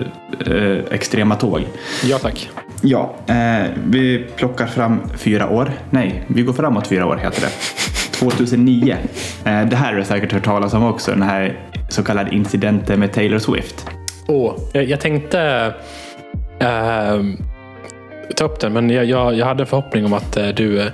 [0.48, 1.62] eh, extrema tåg.
[2.04, 2.50] Ja, tack.
[2.82, 5.72] Ja, eh, vi plockar fram fyra år.
[5.90, 7.50] Nej, vi går framåt fyra år heter det.
[8.20, 8.98] 2009.
[9.46, 13.00] Eh, det här har du säkert hört talas om också, den här så kallade incidenten
[13.00, 13.86] med Taylor Swift.
[14.28, 15.74] Åh, jag, jag tänkte
[16.60, 17.22] eh,
[18.36, 20.88] ta upp den, men jag, jag, jag hade en förhoppning om att eh, du eh,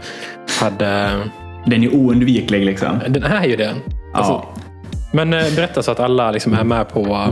[0.62, 1.10] hade...
[1.66, 3.00] Den är oundviklig liksom.
[3.08, 3.72] Den är ju det.
[4.14, 4.55] Alltså, Ja.
[5.16, 7.30] Men eh, berätta så att alla liksom är med på eh,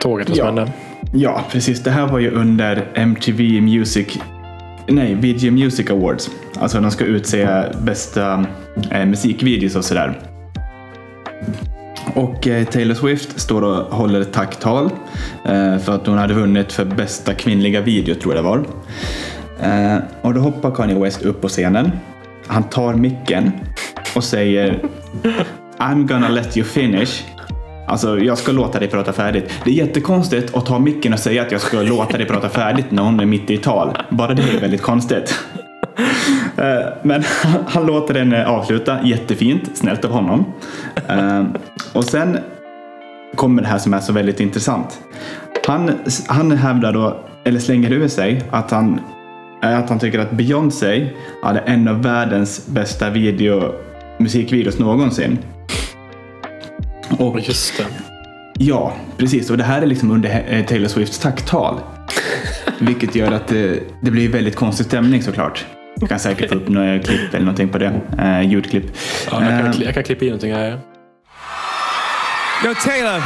[0.00, 0.28] tåget.
[0.28, 0.66] Vad som Ja.
[1.12, 1.82] Ja, precis.
[1.82, 4.18] Det här var ju under MTV Music
[4.88, 6.30] Nej, VG Music Awards.
[6.58, 8.46] Alltså de ska utse bästa
[8.90, 10.20] eh, musikvideos och sådär.
[12.14, 14.90] Och eh, Taylor Swift står och håller ett tacktal
[15.44, 18.64] eh, för att hon hade vunnit för bästa kvinnliga video, tror jag det var.
[19.60, 21.90] Eh, och då hoppar Kanye West upp på scenen.
[22.46, 23.52] Han tar micken
[24.16, 24.82] och säger
[25.78, 27.24] I'm gonna let you finish.
[27.86, 29.52] Alltså, jag ska låta dig prata färdigt.
[29.64, 32.90] Det är jättekonstigt att ta micken och säga att jag ska låta dig prata färdigt
[32.90, 33.98] när hon är mitt i tal.
[34.10, 35.34] Bara det är väldigt konstigt.
[36.58, 37.22] Eh, men
[37.66, 40.44] han låter den eh, avsluta jättefint, snällt av honom.
[41.08, 41.44] Eh,
[41.92, 42.38] och sen
[43.34, 45.00] kommer det här som är så väldigt intressant.
[45.66, 45.90] Han,
[46.26, 49.00] han hävdar då, eller slänger ur sig, att han,
[49.62, 51.08] att han tycker att Beyoncé
[51.42, 53.72] hade en av världens bästa video,
[54.18, 55.38] musikvideos någonsin.
[57.18, 57.86] Och Just det.
[58.58, 59.50] Ja, precis.
[59.50, 61.80] Och det här är liksom under eh, Taylor Swifts tacktal.
[62.78, 65.64] Vilket gör att det, det blir väldigt konstig stämning såklart.
[66.00, 68.00] Jag kan säkert få upp några klipp eller någonting på det.
[68.18, 68.84] Eh, ljudklipp.
[69.30, 70.80] Ja, jag, kan, Eh, jag kan klippa in någonting här.
[72.64, 73.22] Yo, Taylor,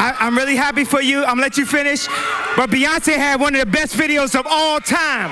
[0.00, 1.22] I, I'm really happy for you.
[1.22, 2.08] I'm gonna let you finish.
[2.56, 5.30] But Beyonce had one of the best videos of all time.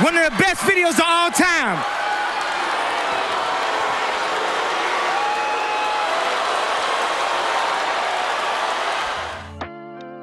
[0.00, 1.95] One of the best videos of all time.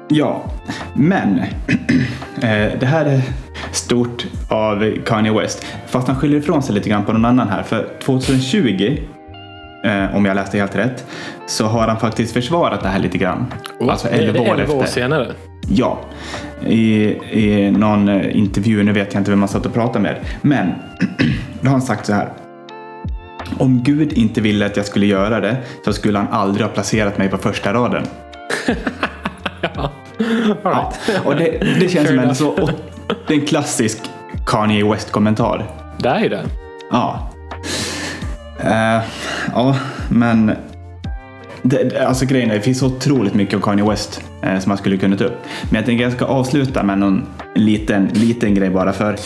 [0.08, 0.44] Ja,
[0.94, 1.38] men
[2.42, 3.22] eh, det här är
[3.72, 5.66] stort av Kanye West.
[5.86, 7.62] Fast han skyller ifrån sig lite grann på någon annan här.
[7.62, 8.98] För 2020,
[9.84, 11.06] eh, om jag läste helt rätt,
[11.46, 13.46] så har han faktiskt försvarat det här lite grann.
[13.80, 15.00] alltså Det är 11 år 11 år efter.
[15.00, 15.26] senare.
[15.68, 16.00] Ja,
[16.66, 20.16] i, i någon eh, intervju, nu vet jag inte vem man satt och pratade med,
[20.42, 20.72] men
[21.60, 22.28] då har han sagt så här.
[23.58, 27.18] Om Gud inte ville att jag skulle göra det så skulle han aldrig ha placerat
[27.18, 28.06] mig på första raden.
[29.74, 29.90] Ja,
[30.62, 31.20] right.
[31.24, 32.70] och det, det känns som en, så,
[33.26, 33.98] det är en klassisk
[34.46, 35.64] Kanye West-kommentar.
[35.98, 36.44] Det är det.
[36.90, 37.30] Ja.
[38.60, 39.02] Eh,
[39.54, 39.76] ja,
[40.08, 40.52] men
[41.62, 44.96] det, alltså grejen är, det finns otroligt mycket av Kanye West eh, som man skulle
[44.96, 45.42] kunna ta upp.
[45.62, 49.16] Men jag tänker jag ska avsluta med någon liten, liten grej bara för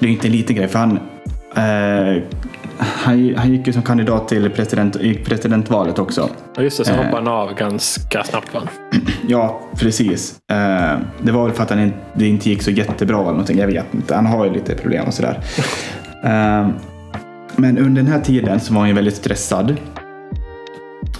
[0.00, 0.98] det är inte en liten grej för han
[1.56, 2.22] eh,
[2.84, 6.28] han, han gick ju som kandidat till president, i presidentvalet också.
[6.56, 6.84] Ja, just det.
[6.84, 6.96] Så Eh.
[6.96, 8.54] hoppade han av ganska snabbt.
[8.54, 8.60] Va?
[9.28, 10.36] Ja, precis.
[10.50, 13.58] Eh, det var väl för att han inte, det inte gick så jättebra eller någonting.
[13.58, 14.14] Jag vet inte.
[14.14, 15.38] Han har ju lite problem och sådär.
[16.24, 16.68] Eh,
[17.56, 19.76] men under den här tiden så var han ju väldigt stressad.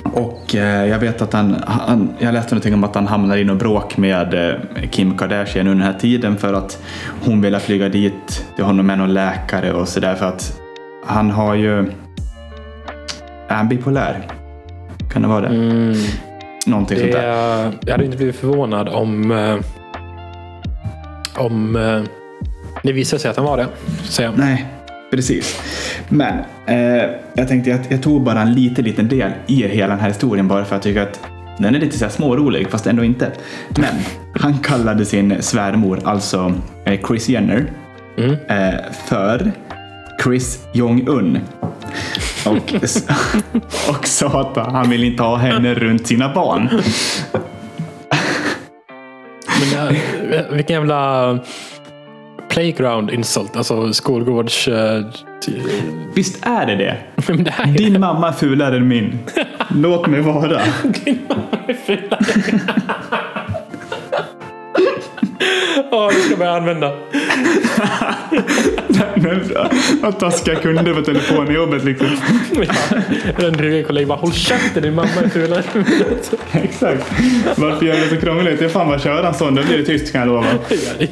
[0.05, 3.45] Och eh, jag vet att han, han, jag läste någonting om att han hamnade i
[3.45, 4.55] något bråk med eh,
[4.91, 6.83] Kim Kardashian under den här tiden för att
[7.25, 10.61] hon ville flyga dit till honom med någon läkare och sådär för att
[11.05, 11.79] han har ju...
[13.49, 14.27] Är han bipolär?
[15.13, 15.47] Kan det vara det?
[15.57, 15.95] Mm,
[16.67, 17.73] Någonting sånt det där.
[17.87, 19.57] jag hade inte blivit förvånad om, eh,
[21.45, 22.03] om eh,
[22.83, 23.67] det visade sig att han var det.
[24.03, 24.31] Så.
[24.37, 24.67] Nej,
[25.11, 25.61] precis.
[26.09, 30.01] Men eh, jag tänkte att jag tog bara en liten, liten del i hela den
[30.01, 31.21] här historien bara för att jag tycker att
[31.59, 33.31] den är lite så här smårolig, fast ändå inte.
[33.69, 33.95] Men
[34.35, 36.53] han kallade sin svärmor, alltså
[36.85, 37.65] eh, Chris Jenner,
[38.19, 38.31] Mm.
[38.49, 38.75] eh,
[39.07, 39.53] för
[40.25, 41.39] Chris Jong-Un.
[42.47, 42.75] Och,
[43.89, 46.69] och sa att han vill inte ha henne runt sina barn.
[49.75, 49.97] Men,
[50.57, 51.39] vilken jävla
[52.49, 53.57] playground insult.
[53.57, 54.69] Alltså skolgårds...
[54.69, 55.05] eh,
[56.15, 56.97] Visst är det det?
[57.45, 59.19] Det är Din mamma är fulare än min.
[59.71, 60.61] Låt mig vara.
[65.91, 66.93] Ja, det ska jag börja använda.
[70.03, 72.07] Vad taskiga kunder på telefon i jobbet liksom.
[72.53, 72.97] Ja,
[73.37, 75.63] Den dryga kollegan bara håll käften din mamma är fulare.
[76.53, 77.13] Exakt.
[77.57, 78.59] Varför gör det så krångligt?
[78.59, 80.47] Det är fan bara att köra en sån, då blir det tyst kan jag lova.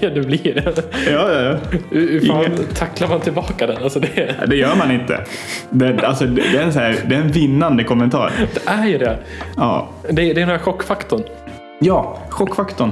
[0.00, 0.83] Ja, det blir det.
[1.11, 1.56] Ja, ja, ja.
[1.90, 3.83] Hur fan Inget- tacklar man tillbaka den?
[3.83, 5.24] Alltså det, Det gör man inte.
[5.70, 8.33] Det, alltså, det, är en så här, det är en vinnande kommentar.
[8.54, 9.18] det är ju det.
[9.56, 11.22] Ja, Det, det är den här chockfaktorn.
[11.78, 12.90] ja chockfaktorn.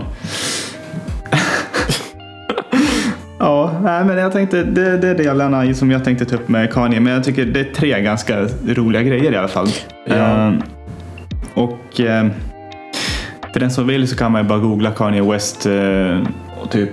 [3.49, 6.73] Ja, nej, men jag tänkte, det, det är delarna som jag tänkte ta upp med
[6.73, 7.01] Kanye.
[7.01, 9.69] Men jag tycker det är tre ganska roliga grejer i alla fall.
[10.07, 10.15] Ja.
[10.15, 10.63] Ehm,
[11.55, 12.27] och eh,
[13.53, 16.23] för den som vill så kan man ju bara googla Kanye West eh,
[16.63, 16.91] och typ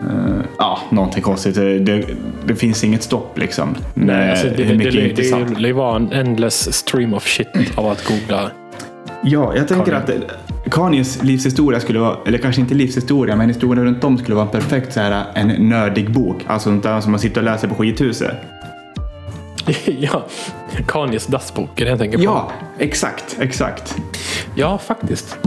[0.00, 1.54] eh, ja, någonting konstigt.
[1.54, 2.04] Det,
[2.46, 3.74] det, finns inget stopp liksom.
[3.94, 5.54] Nej, alltså det, det, mycket det, det, intressant.
[5.56, 8.50] det, det var en endless stream of shit av att googla.
[9.22, 10.18] Ja, jag tänker Kanye.
[10.18, 14.46] att Kanyes livshistoria skulle vara, eller kanske inte livshistoria, men historien runt om skulle vara
[14.46, 16.44] perfekt så här, en nördig bok.
[16.46, 18.36] Alltså sånt där som man sitter och läser på skithuset.
[19.84, 20.26] ja,
[20.88, 22.24] Kanyes dassbok är det jag tänker på.
[22.24, 23.96] Ja, exakt, exakt.
[24.54, 25.38] ja faktiskt.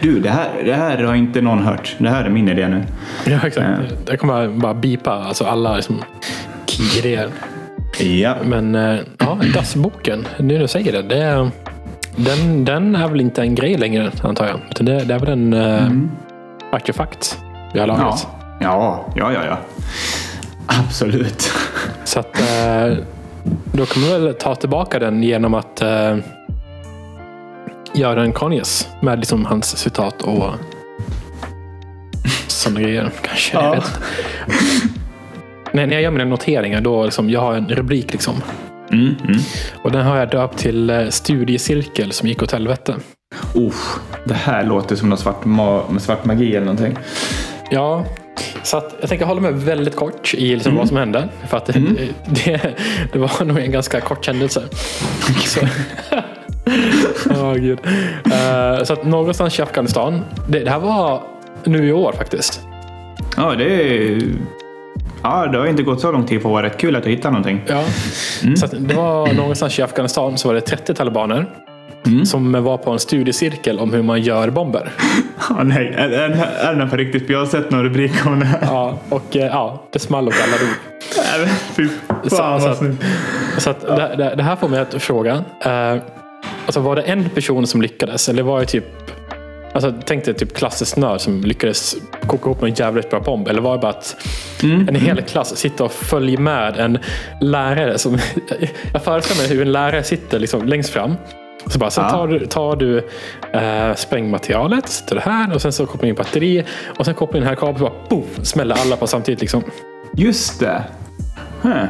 [0.00, 1.96] Du, det här, det här har inte någon hört.
[1.98, 2.84] Det här är min idé nu.
[3.26, 3.68] Ja, exakt.
[3.80, 3.96] Ja.
[4.06, 6.02] Jag kommer bara bipa alltså alla liksom,
[6.66, 7.30] key-idéer.
[7.98, 8.36] Ja.
[8.44, 11.02] Men eh, ja, dassboken, nu när du säger det.
[11.02, 11.50] det
[12.16, 14.60] den, den är väl inte en grej längre antar jag.
[14.70, 15.90] Utan det, det är väl en uh,
[16.72, 17.38] artefakt
[17.72, 17.94] vi har Ja.
[17.96, 18.26] lagat.
[18.60, 19.58] ja, ja, ja, ja.
[20.66, 21.52] Absolut.
[22.04, 22.96] Så att eh,
[23.72, 26.16] då kan man väl ta tillbaka den genom att eh,
[27.94, 30.50] göra en Kanyes med liksom hans citat och
[32.46, 33.10] sådana grejer.
[33.22, 33.56] Kanske.
[33.56, 33.82] Jag Ja.
[35.72, 38.34] Nej, när jag gör mina noteringar då liksom, jag har en rubrik liksom.
[38.92, 39.40] Mm, mm.
[39.82, 42.94] Och den har jag döpt till eh, studiecirkel som gick åt helvete.
[43.54, 46.96] Uff, det här låter som någon svart, ma- svart magi eller någonting.
[47.70, 48.04] Ja,
[48.62, 51.28] så att jag tänker hålla mig väldigt kort i liksom vad som hände.
[51.48, 51.72] För att det,
[52.44, 52.60] det,
[53.12, 54.62] det var nog en ganska kort händelse.
[55.44, 55.60] Så,
[57.30, 57.78] Åh, Gud.
[58.24, 60.20] Eh, så att någonstans i Afghanistan.
[60.48, 61.22] Det, det här var
[61.64, 62.60] nu i år faktiskt.
[63.36, 64.20] Ja, det är...
[65.30, 66.78] Ja, det har inte gått så lång tid på året.
[66.78, 67.60] Kul att du hittade någonting.
[67.66, 67.84] Ja.
[68.56, 71.46] Så att det var någonstans i Afghanistan så var det 30 talibaner.
[72.24, 74.92] Som var på en studiecirkel om hur man gör bomber.
[75.50, 77.30] Ja, nej, är, är, är den på riktigt?
[77.30, 78.58] Jag har sett någon rubrik om det här.
[78.62, 80.68] Ja, och eh, ja, det small och alla dog.
[81.38, 81.88] Nej, Fy
[82.28, 83.04] Så- fan så vad snyggt.
[83.58, 85.44] Så att det, det, det här får mig att fråga.
[85.60, 85.96] Eh,
[86.66, 88.28] alltså var det en person som lyckades?
[88.28, 88.84] Eller var det typ
[89.76, 93.48] Alltså, tänk dig typ klassisk nörd som lyckades koka ihop en jävligt bra bomb.
[93.48, 94.16] Eller var det bara att
[94.88, 96.98] en hel klass sitter och följer med en
[97.40, 97.98] lärare.
[97.98, 98.18] Som,
[98.92, 101.14] jag föreställer mig hur en lärare sitter liksom längst fram.
[101.66, 102.98] Så bara, sen tar du, tar du
[103.52, 106.64] eh, sprängmaterialet, sätter det här och sen så kopplar du in batteri.
[106.98, 109.40] Och sen kopplar du in den här kabeln och bara boom, smäller alla på samtidigt.
[109.40, 109.62] Liksom.
[110.16, 110.84] Just det.
[111.62, 111.84] Huh.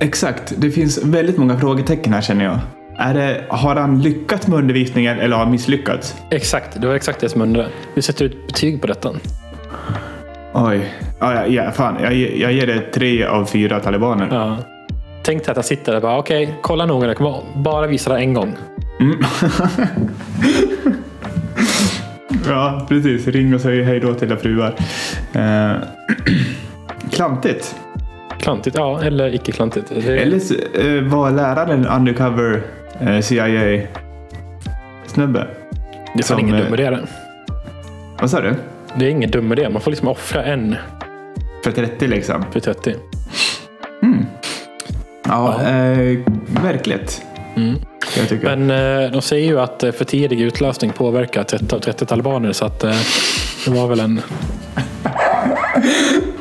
[0.00, 0.52] Exakt.
[0.56, 2.58] Det finns väldigt många frågetecken här känner jag.
[2.96, 6.16] Är det, har han lyckats med undervisningen eller har han misslyckats?
[6.30, 7.68] Exakt, det var exakt det som jag undrade.
[7.94, 9.10] Hur sätter du ett betyg på detta?
[10.54, 10.92] Oj.
[11.20, 11.96] Ja, ja, fan.
[12.02, 14.28] Jag, jag ger det tre av fyra talibaner.
[14.30, 14.56] Ja.
[15.22, 17.06] Tänk dig att jag sitter där och bara, okej, kolla noga.
[17.06, 18.54] Jag kommer bara visa det en gång.
[22.46, 23.26] Ja, precis.
[23.26, 24.74] Ring och säg hej då till era fruar.
[25.32, 25.72] Eh,
[27.10, 27.76] klantigt.
[28.38, 29.02] Klantigt, ja.
[29.02, 29.92] Eller icke klantigt.
[30.06, 30.40] Det, Eller
[30.96, 32.62] eh, var läraren undercover
[33.22, 33.86] CIA-snubbe?
[36.14, 37.06] det är fan ingen eh, dum idé det.
[38.20, 38.54] Vad sa du?
[38.96, 39.68] Det är ingen dum idé.
[39.68, 40.76] Man får liksom offra en
[41.64, 42.44] För 30 liksom?
[42.52, 42.94] för 30.
[45.28, 46.18] Ja, Eh,
[46.62, 47.22] verkligt.
[47.56, 47.74] Mm.
[48.42, 52.52] Men eh, de säger ju att eh, för tidig utlösning påverkar 30 av 30 talibaner.
[52.52, 52.96] Så att eh,
[53.64, 54.20] det var väl en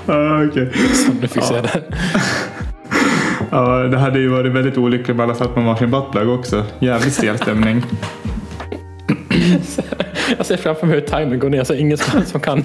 [0.05, 0.71] Ah, okej.
[0.93, 1.81] som du fick se det.
[3.51, 6.65] Ja, det hade ju varit väldigt olyckligt om alla satt med varsin buttplug också.
[6.79, 7.83] Jävligt stel stämning.
[10.37, 12.61] Jag ser framför mig hur timern går ner så ingen som, kan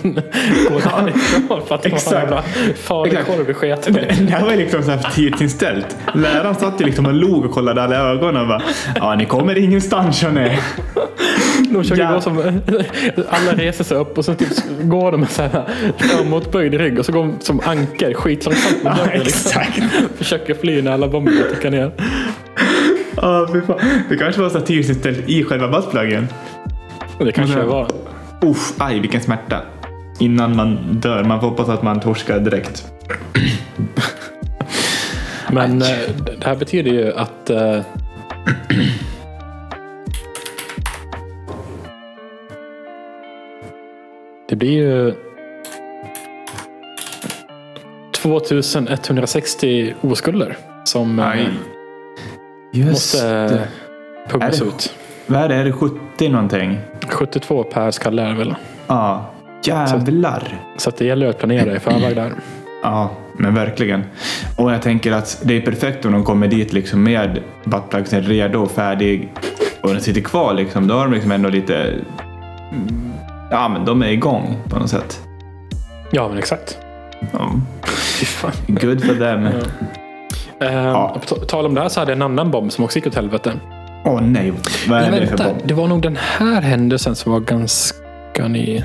[0.69, 1.67] gå därifrån.
[1.69, 2.13] För att en Exakt.
[2.17, 2.43] jävla
[2.77, 3.93] falukorv i sketen.
[3.95, 5.97] Det här var ju liksom så här tidsinställt.
[6.15, 8.63] Läraren satt ju liksom och log och kollade alla ögonen och bara
[8.97, 10.59] Ja, ni kommer ingenstans hörni.
[11.71, 12.13] De försöker Ja.
[12.13, 12.39] gå som,
[13.29, 14.49] alla reser sig upp och så typ
[14.83, 15.63] går de med så här
[15.99, 19.19] framåtböjd rygg och så går de som anker skitlångsamt med Ja, dörren.
[19.25, 19.61] Liksom.
[19.63, 19.83] exakt.
[20.19, 21.91] Försöker fly när alla bomber tickar ner.
[23.17, 23.77] Ja, fan.
[24.09, 26.29] Det kanske var så här tidsinställt i själva buttpluggen.
[27.19, 27.91] Och det kanske det var.
[28.43, 29.63] Uff, aj vilken smärta.
[30.21, 31.25] Innan man dör.
[31.25, 32.85] Man får hoppas att man torskar direkt.
[35.53, 35.93] Men Aj.
[35.93, 35.99] eh,
[36.41, 37.81] det här betyder ju att eh,
[44.49, 45.15] det blir ju
[48.13, 51.49] 2160 oskulder som eh, Aj.
[52.73, 53.69] Just måste det.
[54.29, 54.95] pumpas Är det- ut.
[55.27, 55.55] Vad är det?
[55.55, 56.79] Är det 70 någonting?
[57.09, 58.55] 72 per skalle är det väl.
[58.87, 59.25] Ja.
[59.65, 60.61] Jävlar.
[60.77, 62.33] Så att det gäller att planera i förväg där.
[62.83, 64.05] Ja, men verkligen.
[64.57, 68.59] Och jag tänker att det är perfekt om de kommer dit liksom med buttplugsen redo
[68.63, 69.33] och färdig
[69.81, 70.55] och den sitter kvar.
[70.55, 70.87] Liksom.
[70.87, 71.77] Då har de liksom ändå lite...
[72.73, 73.13] mm,
[73.51, 75.21] Ja, men de är igång på något sätt.
[76.11, 76.79] Ja, men exakt.
[77.33, 77.51] Ja.
[78.67, 79.47] Good for them.
[80.61, 81.17] Eh, Ja.
[81.29, 83.07] På ta- tal om det här så hade jag en annan bomb som också gick
[83.07, 83.53] åt helvete.
[84.07, 84.53] Åh nej,
[84.89, 85.59] vad är det för bomb?
[85.65, 88.83] det var nog den här händelsen som var ganska ny.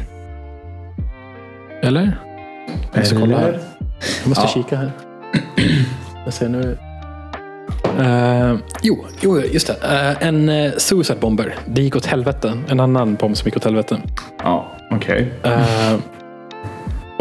[1.84, 2.18] Eller?
[2.94, 3.60] Jag ska kolla här.
[4.22, 4.48] Jag måste Ja.
[4.48, 4.92] kika här.
[6.26, 6.78] Jag ser nu.
[8.00, 9.74] Eh, jo, jo, just det.
[10.20, 11.56] Eh, en uh, suicide bomber.
[11.66, 12.58] Det gick åt helvete.
[12.70, 13.98] En annan bomb som gick åt helvete.
[14.44, 15.32] Ja, okej.
[15.44, 15.96] Eh,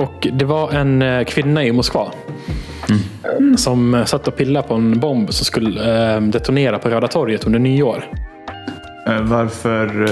[0.00, 2.12] och det var en eh, kvinna i Moskva.
[3.56, 7.44] Som eh, satt och pillade på en bomb som skulle eh, detonera på Röda torget
[7.44, 8.04] under nyår.
[9.20, 10.06] Varför...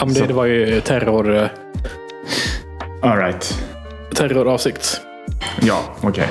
[0.00, 1.48] Ja, det, det var ju terror,
[3.02, 3.58] All right.
[4.14, 5.00] terroravsikt.
[5.60, 6.28] Ja, okej.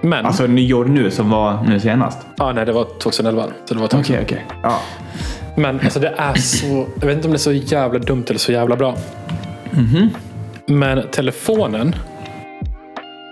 [0.00, 2.18] Men, Alltså nyår nu som var nu senast?
[2.36, 3.44] ja, nej, det var 2011.
[3.64, 3.86] Så det var.
[3.86, 4.46] Okej, okej.
[4.62, 4.78] Ja.
[5.56, 8.38] Men alltså det är så, jag vet inte om det är så jävla dumt eller
[8.38, 8.96] så jävla bra.
[10.70, 11.94] Men telefonen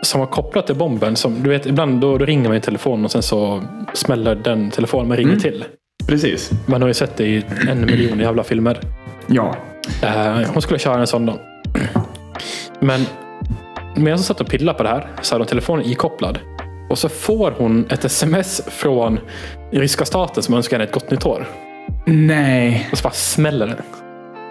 [0.02, 3.04] som var kopplad till bomben, som, du vet ibland då, då ringer man i telefon
[3.04, 3.62] och sen så
[3.94, 5.64] smäller den telefonen man ringer till.
[6.06, 6.50] Precis.
[6.66, 8.80] Man har ju sett det i en miljon jävla filmer.
[9.26, 9.56] Ja.
[10.02, 11.38] Eh, hon skulle köra en sån då.
[12.80, 13.00] Men
[13.94, 16.38] medan hon satt och pillade på det här så hade hon telefonen ikopplad.
[16.90, 19.20] Och så får hon ett sms från
[19.72, 21.46] ryska staten som önskar henne ett gott nytt år.
[22.06, 22.88] Nej.
[22.92, 24.07] Och så bara smäller det.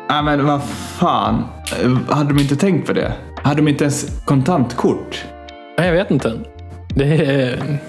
[0.09, 1.43] Ja, men vad fan.
[2.09, 3.13] Hade de inte tänkt på det?
[3.35, 5.25] Hade de inte ens kontantkort?
[5.77, 6.33] Nej, jag vet inte.
[6.95, 7.79] Det är...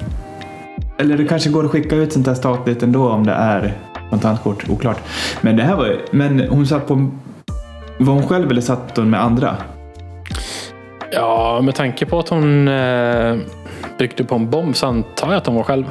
[0.99, 3.73] Eller det kanske går att skicka ut sånt där statligt ändå om det är
[4.11, 4.69] kontantkort.
[4.69, 5.01] Oklart.
[5.41, 5.99] Men det här var ju...
[6.11, 7.11] Men hon satt på...
[7.99, 9.57] Var hon själv eller satt hon med andra?
[11.13, 13.37] Ja, med tanke på att hon eh,
[13.99, 15.85] byggde på en bomb så antar jag att hon var själv.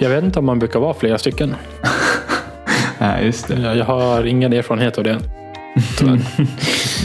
[0.00, 1.54] Jag vet inte om man brukar vara flera stycken.
[3.02, 3.54] Nej, just det.
[3.60, 5.18] Jag jag har ingen erfarenhet av det.
[5.98, 6.18] Tyvärr.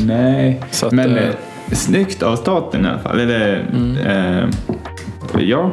[0.05, 0.61] Nej.
[0.83, 1.33] Att, Men eh, eh,
[1.71, 3.19] snyggt av staten i alla fall.
[3.19, 3.65] Eller...
[4.05, 4.49] Eh,
[5.43, 5.71] ja.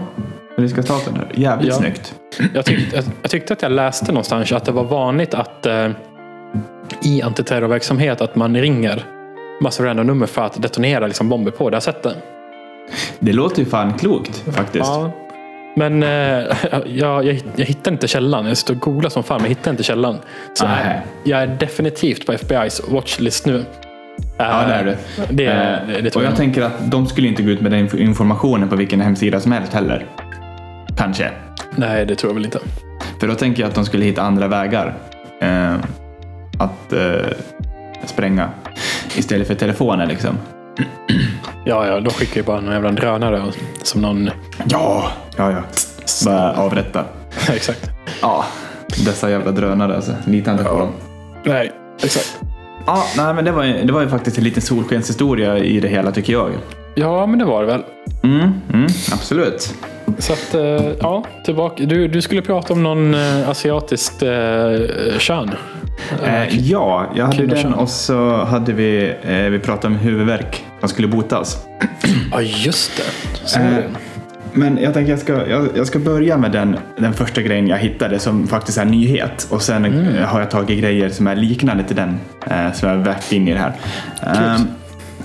[0.56, 1.16] Ryska staten.
[1.16, 1.28] Här.
[1.34, 1.74] Jävligt Ja.
[1.74, 2.14] snyggt.
[2.54, 5.88] Jag, tyck, jag, jag tyckte att jag läste någonstans att det var vanligt att eh,
[7.02, 9.04] i antiterrorverksamhet att man ringer
[9.60, 12.16] massor random nummer för att detonera liksom, bomber på det här sättet.
[13.18, 14.86] Det låter ju fan klokt faktiskt.
[14.86, 15.10] Ja.
[15.76, 16.08] Men eh,
[16.70, 18.46] jag, jag, jag hittar inte källan.
[18.46, 20.18] Jag står och googlar som fan men jag hittar inte källan.
[20.54, 21.00] Så Nej.
[21.24, 23.64] jag, är definitivt på FBI's watchlist nu.
[24.38, 24.96] Ja, det är du.
[25.30, 26.36] Det, Eh, det, det och tror jag jag.
[26.38, 29.52] tänker att de skulle inte gå ut med den inf- informationen på vilken hemsida som
[29.52, 30.06] helst heller.
[30.96, 31.30] Kanske.
[31.76, 32.58] Nej, det tror jag väl inte.
[33.20, 34.94] För då tänker jag att de skulle hitta andra vägar.
[35.40, 35.74] Eh,
[36.58, 37.26] att eh,
[38.04, 38.50] spränga.
[39.16, 40.38] Istället för telefoner liksom.
[41.64, 43.42] Ja, ja, de skickar ju bara någon jävla drönare
[43.82, 44.30] som någon...
[44.64, 45.10] Ja!
[45.36, 45.62] Ja, ja.
[46.24, 47.04] Bara avrätta.
[47.52, 47.90] Exakt.
[48.22, 48.44] Ja.
[49.04, 50.12] Dessa jävla drönare alltså.
[50.26, 50.88] Litar inte på dem.
[51.44, 52.38] Nej, exakt.
[52.86, 55.88] Ja, nej men det var, ju- det var ju faktiskt en liten solskenshistoria i det
[55.88, 56.50] hela tycker jag.
[56.94, 57.82] Ja, men det var det väl.
[58.22, 58.40] Mm,
[58.72, 59.74] mm, absolut.
[60.18, 60.62] Så att, eh,
[61.00, 61.84] ja, tillbaka.
[61.84, 65.50] Du, du skulle prata om någon eh, asiatiskt eh, kön.
[66.24, 70.64] Eh, ja, jag hade Kul den och så hade vi, eh, vi pratade om huvudvärk
[70.80, 71.58] som skulle botas.
[72.32, 73.60] Ja, just det.
[73.60, 73.84] Eh, det.
[74.56, 77.78] Men jag tänker jag ska, jag, jag ska börja med den, den första grejen jag
[77.78, 79.46] hittade som faktiskt är nyhet.
[79.50, 80.16] Och sen Mm.
[80.16, 83.48] eh, har jag tagit grejer som är liknande till den eh, som jag vävt in
[83.48, 83.72] i det här.
[84.22, 84.62] Ehm,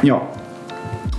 [0.02, 0.24] ja.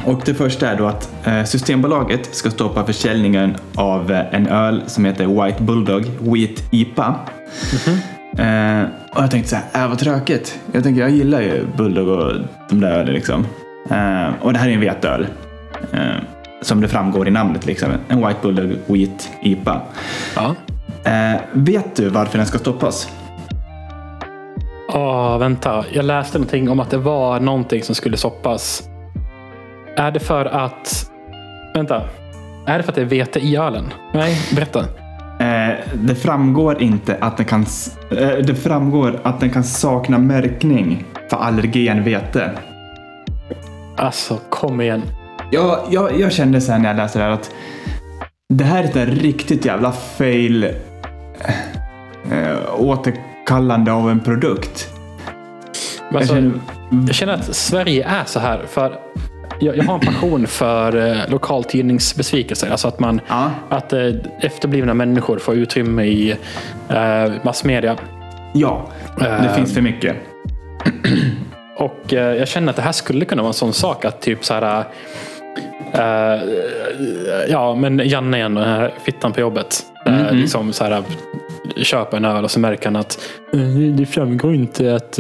[0.04, 4.82] Och det första är då att eh, Systembolaget ska stoppa försäljningen av eh, en öl
[4.86, 7.14] som heter White Bulldog Wheat IPA.
[8.38, 10.58] Eh, och jag tänkte så här, äh, vad tråkigt.
[10.72, 12.32] Jag tänker, jag gillar ju Bulldog och
[12.68, 13.46] de där ölen liksom.
[13.90, 15.26] Eh, och det här är en vetöl.
[15.92, 16.00] Eh,
[16.62, 17.92] som det framgår i namnet liksom.
[18.08, 19.80] En White Bulldog Wheat IPA.
[20.36, 20.54] Ja.
[21.04, 23.08] Eh, vet du varför den ska stoppas?
[24.92, 25.84] Åh, vänta.
[25.92, 28.88] Jag läste någonting om att det var någonting som skulle stoppas.
[29.96, 31.10] Är det för att...
[31.74, 32.02] Vänta.
[32.66, 33.84] Är det för att det är vete i ölen?
[34.14, 34.84] Nej, berätta.
[35.40, 37.66] Eh, det framgår inte att den kan...
[38.10, 42.50] Eh, det framgår att den kan sakna märkning för allergen vete.
[43.96, 45.02] Alltså, kom igen.
[45.50, 47.50] Jag, jag, jag kände sen när jag läste det här att
[48.54, 50.64] det här är ett riktigt jävla fail
[52.30, 54.88] eh, återkallande av en produkt.
[56.14, 56.52] Alltså, jag känner,
[57.06, 58.62] jag känner att Sverige är så här.
[58.68, 58.98] För
[59.60, 62.70] jag, jag har en passion för eh, lokaltidningsbesvikelser.
[62.70, 63.50] Alltså att, man, Ja.
[63.68, 64.08] att eh,
[64.40, 66.30] efterblivna människor får utrymme i
[66.88, 67.96] eh, massmedia.
[68.52, 69.54] Ja, det Eh.
[69.54, 70.16] finns för mycket.
[71.76, 74.44] Och eh, jag känner att det här skulle kunna vara en sån sak att typ
[74.44, 74.84] så här.
[77.48, 79.82] ja, men Janne igen, den här fittan på jobbet.
[80.06, 81.02] eh, liksom så här,
[81.76, 83.18] köper en öl och så märker han att
[83.96, 85.12] det framgår inte att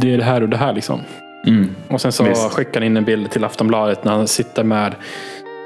[0.00, 0.72] det är det här och det här.
[0.72, 1.00] Liksom.
[1.46, 1.74] Mm.
[1.88, 2.52] Och sen så Visst.
[2.52, 4.94] skickar han in en bild till Aftonbladet när han sitter med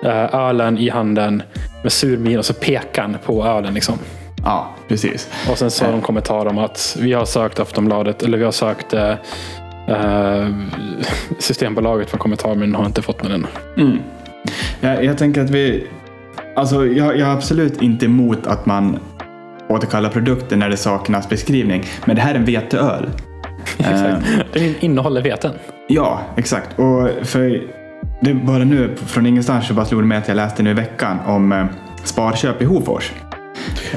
[0.04, 1.42] eh, ölen i handen
[1.82, 3.74] med sur min och så pekar han på ölen.
[3.74, 3.98] Liksom.
[4.44, 5.30] Ja, precis.
[5.50, 8.52] Och sen så har de kommentar om att vi har sökt Aftonbladet, eller vi har
[8.52, 9.14] sökt eh,
[9.88, 10.48] eh,
[11.38, 13.46] Systembolaget för kommentar men har inte fått någon än.
[13.76, 13.98] Mm.
[14.80, 15.86] Jag, jag tänker att vi...
[16.56, 18.98] Alltså, jag, jag är absolut inte emot att man
[19.68, 21.84] återkallar produkter när det saknas beskrivning.
[22.04, 23.10] Men det här är en veteöl.
[23.78, 24.18] Eh,
[24.52, 25.52] Den innehåller veten.
[25.88, 26.78] ja, exakt.
[26.78, 27.62] Och för
[28.20, 30.74] det bara nu från ingenstans så bara slog det mig att jag läste nu i
[30.74, 31.64] veckan om eh,
[32.04, 33.12] Sparköp i Hofors.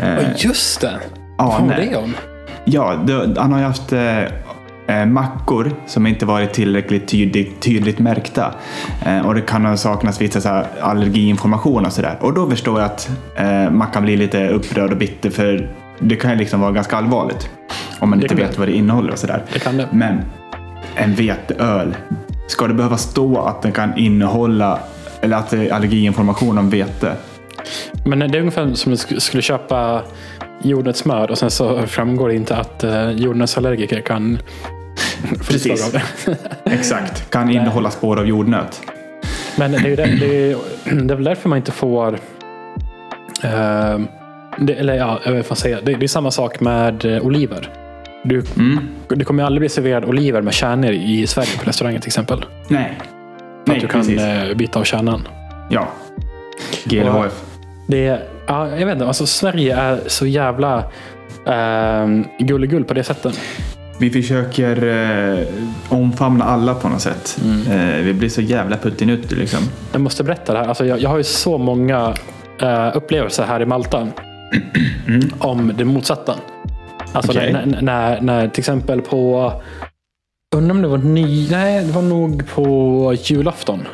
[0.04, 1.00] Eh, Just det!
[1.38, 1.90] ja, Vad var nej.
[1.92, 2.14] det om?
[2.66, 4.20] Ja, det, han har ju haft eh,
[4.88, 8.54] eh, mackor som inte varit tillräckligt tydligt, tydligt märkta.
[9.06, 12.18] Eh, och det kan ha saknats vissa så här, allergiinformation och sådär.
[12.22, 15.70] Och då förstår jag att eh, man kan bli lite upprörd och bitter för
[16.00, 17.50] det kan ju liksom vara ganska allvarligt.
[18.00, 18.60] Om man Det inte vet det.
[18.60, 19.44] vad det innehåller och sådär.
[19.54, 19.88] Det kan det.
[19.92, 20.22] Men
[20.96, 21.96] en veteöl,
[22.48, 24.80] ska det behöva stå att den kan innehålla
[25.22, 27.14] eller att det är allergiinformation om vete?
[28.06, 30.02] Men det är ungefär som att du skulle köpa
[30.62, 34.40] jordnötssmör och sen så framgår det inte att uh, jordnötsallergiker kan
[35.48, 35.96] Precis.
[36.66, 38.82] Exakt, kan innehålla spår av jordnöt.
[39.58, 40.58] Men det är, ju det, det, är,
[41.08, 42.20] det är väl därför man inte får...
[43.44, 44.00] eh,
[44.62, 45.80] det, eller ja, jag vet inte vad jag säga.
[45.84, 47.70] Det, det är samma sak med eh, oliver.
[48.24, 48.80] Du, Mm.
[49.10, 52.46] det kommer aldrig bli serverad oliver med kärnor i Sverige på restauranger till exempel.
[52.68, 52.98] Nej.
[53.00, 54.22] För Nej, att du kan precis.
[54.22, 55.28] eh, bita av kärnan.
[55.70, 55.88] Ja.
[56.84, 57.42] GLHF.
[57.88, 60.78] Det ja, jag vet inte, alltså Sverige är så jävla
[61.48, 63.40] uh, gulligull på det sättet.
[64.00, 65.46] Vi försöker eh,
[65.90, 67.40] omfamna alla på något sätt.
[67.44, 67.68] Mm.
[67.98, 69.60] Eh, vi blir så jävla puttinutter liksom.
[69.92, 70.68] Jag måste berätta det här.
[70.68, 72.14] Alltså jag, jag har ju så många
[72.62, 74.08] eh, upplevelser här i Malta
[75.40, 76.36] om det motsatta.
[77.14, 77.54] Alltså Okej.
[77.54, 79.54] när, när, när, till exempel på...
[80.56, 81.50] Undrar om det var ny...
[81.52, 83.88] Nej, det var nog på julafton.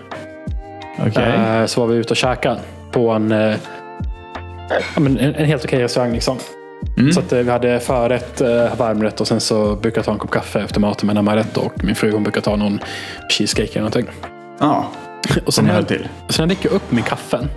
[1.08, 1.24] Okej.
[1.24, 2.60] Eh, så var vi ute och käkade
[2.91, 3.56] på en, eh,
[4.95, 6.14] en, en helt okej restaurang.
[6.14, 6.38] Liksom.
[6.97, 7.12] Mm.
[7.12, 8.41] Så att, eh, vi hade förrätt,
[8.78, 11.58] varmrätt och sen så brukade jag ta en kopp kaffe efter maten med närmarätt.
[11.58, 12.80] Och min fru hon brukar ta någon
[13.30, 14.06] cheesecake eller någonting.
[14.60, 14.86] Ja,
[15.45, 16.08] Och som sen när till.
[16.30, 17.47] så när jag dricker upp min kaffe.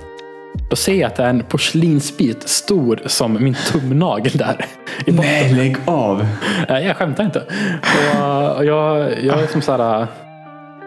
[0.71, 4.65] Då ser jag att det är en porslinsbit stor som min tumnagel där.
[5.07, 5.31] I botten.
[5.31, 6.27] Nej, lägg av.
[6.69, 7.43] Jag skämtar inte.
[8.57, 10.07] Och, jag, jag är som så här.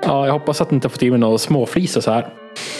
[0.06, 2.28] Ja, jag hoppas att jag inte fått i mig några småflisor så här.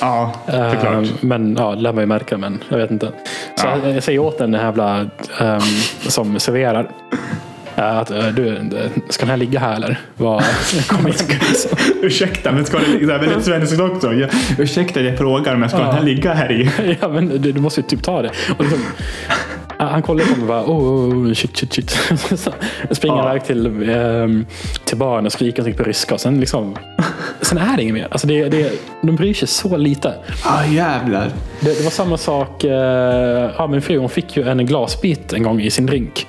[0.02, 1.22] Ja, såklart.
[1.22, 3.08] Men ja, det lär man ju märka, men jag vet inte.
[3.56, 3.78] Så Ja.
[3.84, 5.00] jag, jag säger åt den jävla
[5.42, 5.60] um,
[6.08, 6.90] som serverar.
[7.82, 8.58] Eh, Att eh, du,
[9.10, 10.00] ska den här ligga här eller?
[10.18, 10.44] Vad,
[10.88, 11.12] kom.
[12.02, 13.18] Ursäkta, men ska det ligga...
[13.18, 14.14] Väldigt svenskt också.
[14.14, 14.30] Jag,
[14.60, 15.86] ursäkta, jag frågar, men ska Ja.
[15.86, 16.70] den här ligga här i?
[17.02, 18.32] ja, men du, du måste ju typ ta det.
[18.60, 18.80] Liksom,
[19.78, 21.90] han kollar på mig och bara, oh, oh shit, shit, shit.
[22.40, 22.52] Så
[22.88, 23.30] jag springer Ja.
[23.30, 24.46] iväg till, ehm,
[24.86, 26.14] till baren och skriker någonting på ryska.
[26.14, 26.76] Och sen, liksom,
[27.42, 28.08] sen är det inget mer.
[28.12, 28.72] Alltså det, det,
[29.02, 30.14] de bryr sig så lite.
[30.46, 31.30] Ah, jävlar.
[31.60, 32.64] Det, det var samma sak.
[32.64, 32.72] eh,
[33.58, 36.28] ja, min fru hon fick ju en glasbit en gång i sin drink.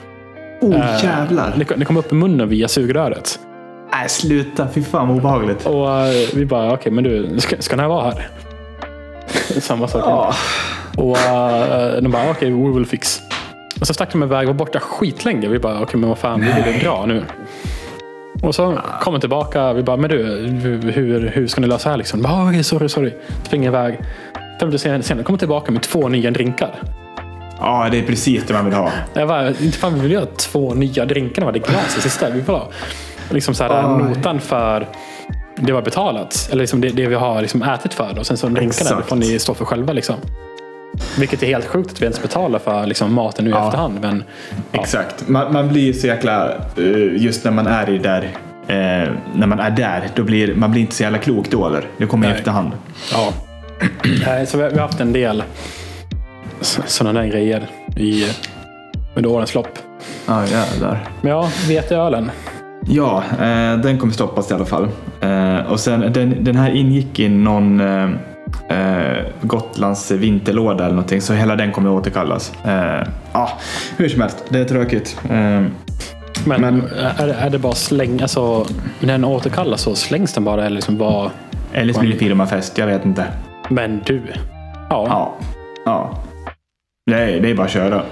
[0.62, 1.54] Oh, jävlar.
[1.56, 3.38] Det, kom- det kom upp i munnen via sugröret.
[3.92, 4.68] Nej, sluta.
[4.74, 5.66] Fy fan vad obehagligt.
[5.66, 8.28] Och eh, vi bara, okej men du, ska, ska den här vara här?
[9.60, 10.02] Samma sak.
[10.06, 10.34] Ja.
[10.96, 13.20] Och uh, de bara, okej, we will fix.
[13.80, 15.48] Och så stack de iväg och var borta skitlänge.
[15.48, 17.22] Vi bara, okej men vad fan, vi vill dra nu.
[18.42, 19.72] Och så kommer tillbaka.
[19.72, 20.22] Vi bara, men du,
[20.92, 22.22] hur, hur ska ni lösa det här liksom?
[22.22, 23.12] Bara, okej, sorry, sorry.
[23.44, 23.98] Springer iväg.
[24.34, 26.74] Fem minuter senare, senare kommer tillbaka med två nya drinkar.
[27.58, 28.90] Ja, det är precis det man vill ha.
[29.14, 31.44] Jag bara, inte fan vi vill göra två nya drinkar.
[31.44, 32.30] Var det glas i sista.
[32.30, 32.68] Vi vill ha
[33.30, 34.02] liksom så här, Oj.
[34.02, 34.88] notan för
[35.56, 36.48] det var betalat.
[36.52, 38.18] Eller liksom det, det vi har liksom ätit för.
[38.18, 39.92] Och sen så drinkarna får ni stå för själva.
[39.92, 40.14] Liksom.
[41.18, 43.64] Vilket är helt sjukt att vi ens betalar för liksom, maten nu i Ja.
[43.66, 43.98] efterhand.
[44.00, 44.24] Men
[44.72, 45.28] ja, Exakt.
[45.28, 46.48] Man, man blir så jäkla...
[46.76, 48.22] eh, just när man är i där...
[48.66, 51.84] eh, när man är där, då blir man blir inte så jävla klok då eller?
[51.98, 52.38] Det kommer i Nej.
[52.38, 52.70] efterhand.
[53.12, 53.32] ja.
[54.46, 55.42] Så vi, vi har haft en del
[56.62, 58.26] sådana där grejer i,
[59.14, 59.78] under årens lopp.
[60.26, 61.08] Ah, jävlar.
[61.22, 62.30] Ja, veteölen.
[62.86, 64.88] Ja, eh, den kommer stoppas i alla fall.
[65.20, 68.10] Eh, och sen, den, den här ingick i någon eh,
[68.68, 72.52] eh Gotlands vinterlåda eller någonting, så hela den kommer återkallas.
[72.64, 73.48] Ja, ah,
[73.96, 75.16] hur som helst, det är tråkigt.
[75.30, 75.62] Eh,
[76.44, 76.82] men, men,
[77.18, 78.66] är, är det bara släng, alltså
[79.00, 81.30] när den återkallas så slängs den bara eller liksom bara...
[81.72, 83.26] Eller så blir det firmafest, jag vet inte.
[83.68, 84.22] Men du.
[84.90, 85.06] Ja.
[85.08, 85.34] Ja.
[85.84, 86.18] ja.
[87.06, 88.02] Nej, det är bara att köra.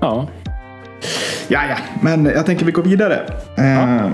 [0.00, 0.28] Ja.
[1.48, 3.20] Ja, ja, men jag tänker vi går vidare.
[3.56, 3.62] Ja.
[3.62, 4.10] Eh,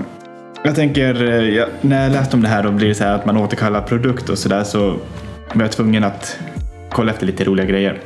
[0.63, 1.23] jag tänker,
[1.59, 3.81] eh, när jag läste om det här och blir det så här att man återkallar
[3.81, 4.97] produkt och så där så
[5.53, 6.39] var jag tvungen att
[6.89, 7.99] kolla efter lite roliga grejer.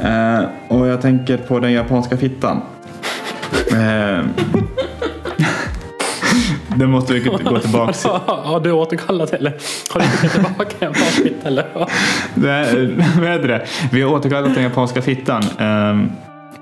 [0.00, 2.62] Eh, och jag tänker på den japanska fittan
[6.76, 8.10] det måste vi gå tillbaka till.
[8.26, 9.52] Har du återkallat eller?
[9.90, 11.66] Har du skickat tillbaka en parskit eller?
[12.34, 13.66] Nej, vad heter det?
[13.92, 15.42] Vi har återkallat den japanska fittan.
[15.58, 16.12] Um,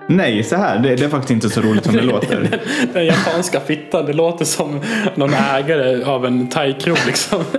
[0.09, 0.79] Nej, så här.
[0.79, 2.37] Det, det, är faktiskt inte så roligt som det låter.
[2.51, 2.61] Den,
[2.93, 4.81] den, japanska fittan, det låter som
[5.15, 7.45] någon ägare av en thaikrog liksom.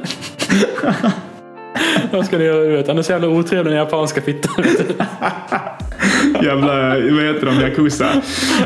[2.11, 4.65] De skulle göra han är så jävla otrevlig den japanska fittan.
[6.43, 8.07] Jävla, vad heter de, Yakuza?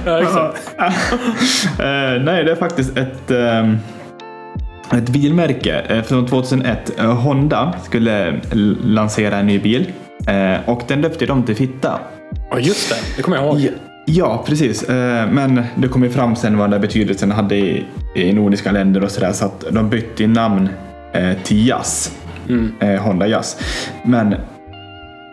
[0.06, 0.76] Ja, exakt.
[0.80, 0.86] uh,
[2.24, 3.32] nej, det är faktiskt ett...
[3.32, 3.78] Um,
[4.94, 7.00] ett bilmärke eh, från 2001.
[7.00, 8.42] Honda skulle
[8.84, 9.92] lansera en ny bil
[10.66, 12.00] och den döpte de till Fitta.
[12.50, 12.96] Ja, just det.
[13.18, 13.60] Det kommer jag ihåg.
[13.60, 13.72] Ja,
[14.06, 14.88] ja precis.
[15.32, 19.04] Men det kom ju fram sen vad den där betydelsen hade i, i nordiska länder
[19.04, 20.70] och sådär så att de bytte namn
[21.44, 22.18] till Jazz.
[22.50, 22.98] Mm.
[23.00, 23.58] Honda Jazz.
[24.04, 24.36] Men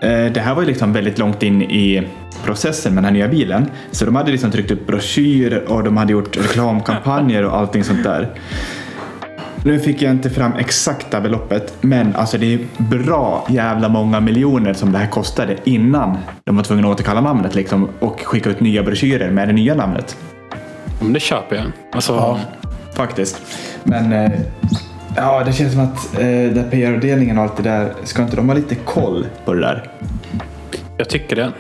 [0.03, 2.09] Eh, det här var ju liksom väldigt långt in i
[2.45, 3.71] processen med den här nya bilen.
[3.91, 8.03] Så de hade liksom tryckt upp broschyrer och de hade gjort reklamkampanjer och allting sånt
[8.03, 8.35] där.
[9.65, 14.75] Nu fick jag inte fram exakta beloppet, men alltså det är bra jävla många miljoner
[14.75, 18.61] som det här kostade innan de var tvungna att återkalla namnet liksom och skicka ut
[18.61, 20.17] nya broschyrer med det nya namnet.
[21.01, 21.65] Men det köper jag.
[21.93, 22.13] Alltså...
[22.13, 22.41] Ja,
[22.95, 23.43] faktiskt.
[23.85, 24.31] Men eh,
[25.21, 28.49] Ja, det känns som att eh, där PR-avdelningen och allt det där, ska inte de
[28.49, 29.91] ha lite koll på det där?
[30.97, 31.53] Jag tycker det.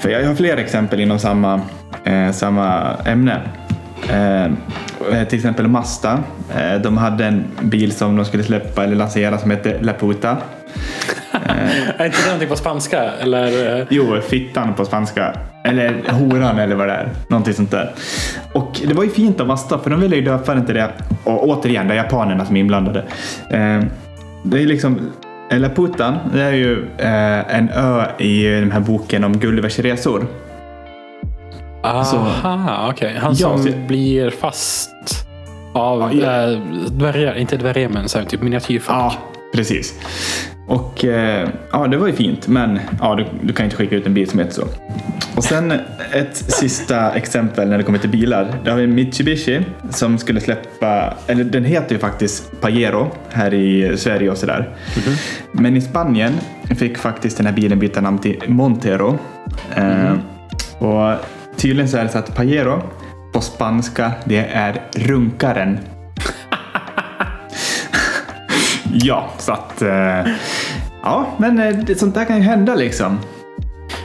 [0.00, 1.60] För jag har fler exempel inom samma,
[2.04, 3.40] eh, samma ämne.
[4.10, 6.22] Eh, eh till exempel Mazda.
[6.56, 10.36] Eh, de hade en bil som de skulle släppa eller lansera som hette Laputa.
[11.96, 13.10] Är inte det någonting på spanska?
[13.20, 13.86] Eller?
[13.90, 15.34] Jo, fittan på spanska.
[15.68, 17.08] Eller horan eller vad det är.
[17.28, 17.94] Någonting sånt där.
[18.52, 20.90] Och det var ju fint av Asta, för de ville ju döpa den till det.
[21.24, 23.04] Och återigen, det är japanerna som är inblandade.
[23.50, 23.82] Eh,
[24.42, 25.00] det är liksom
[25.50, 30.26] Laputan, det är ju eh, en ö i den här boken om Gullivers resor.
[31.82, 33.08] Aha, okej.
[33.08, 33.20] Okay.
[33.20, 35.26] Han som ja, blir fast
[35.72, 36.42] av ja, ja.
[36.42, 36.58] Äh, eh,
[36.90, 38.98] dvärgar, inte dvärgar men så här, typ miniatyrfolk.
[38.98, 39.12] Ja,
[39.54, 39.94] precis.
[40.68, 44.06] Och eh, ja, det var ju fint, men ja, du, du, kan inte skicka ut
[44.06, 44.64] en bil som heter så.
[45.36, 45.72] Och sen
[46.12, 48.60] ett sista exempel när det kommer till bilar.
[48.64, 49.60] Där har vi Mitsubishi
[49.90, 54.58] som skulle släppa, eller den heter ju faktiskt Pajero här i Sverige och sådär.
[54.58, 55.18] Mm -hmm.
[55.52, 56.32] Men i Spanien
[56.78, 59.18] fick faktiskt den här bilen byta namn till Montero.
[59.74, 60.06] Mm -hmm.
[60.06, 60.20] eh, mhm.
[60.78, 61.18] och
[61.56, 62.82] tydligen så är det så att Pajero
[63.32, 65.78] på spanska, det är runkaren.
[68.92, 69.82] Ja, så att...
[69.82, 70.32] Eh,
[71.02, 73.18] ja, men eh, sånt där kan ju hända liksom.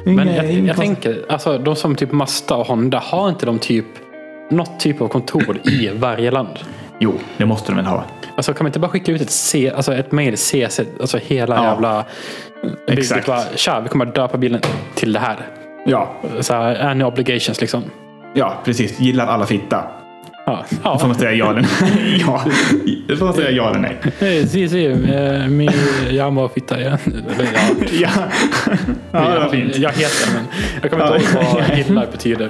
[0.05, 3.59] Inga, men jag, jag, tänker, alltså de som typ Mazda och Honda, har inte de
[3.59, 3.85] typ
[4.49, 6.59] något typ av kontor i varje land?
[6.99, 8.03] Jo, det måste de väl ha.
[8.35, 11.55] Alltså kan man inte bara skicka ut ett, C, alltså, ett mail, CC, alltså hela
[11.55, 12.05] ja, jävla...
[12.87, 13.27] Exakt.
[13.27, 14.61] Bara, Tja, vi kommer att döpa bilen
[14.95, 15.37] till det här.
[15.85, 16.13] Ja.
[16.39, 17.83] Så här, any obligations liksom.
[18.33, 18.99] Ja, precis.
[18.99, 19.83] Gillar alla fitta.
[20.45, 20.65] Ja.
[20.83, 20.99] ja.
[20.99, 22.17] Får man säga ja eller nej?
[22.27, 22.45] ja.
[23.17, 23.97] Får man säga ja eller nej.
[24.19, 24.85] Hej, si, si.
[24.85, 25.71] Eh, min
[26.11, 26.97] jamma och fitta igen.
[28.01, 28.09] ja.
[29.11, 29.77] ja, det var fint.
[29.77, 30.45] Jag heter men
[30.81, 32.49] jag kommer inte ihåg vad Hitler betyder.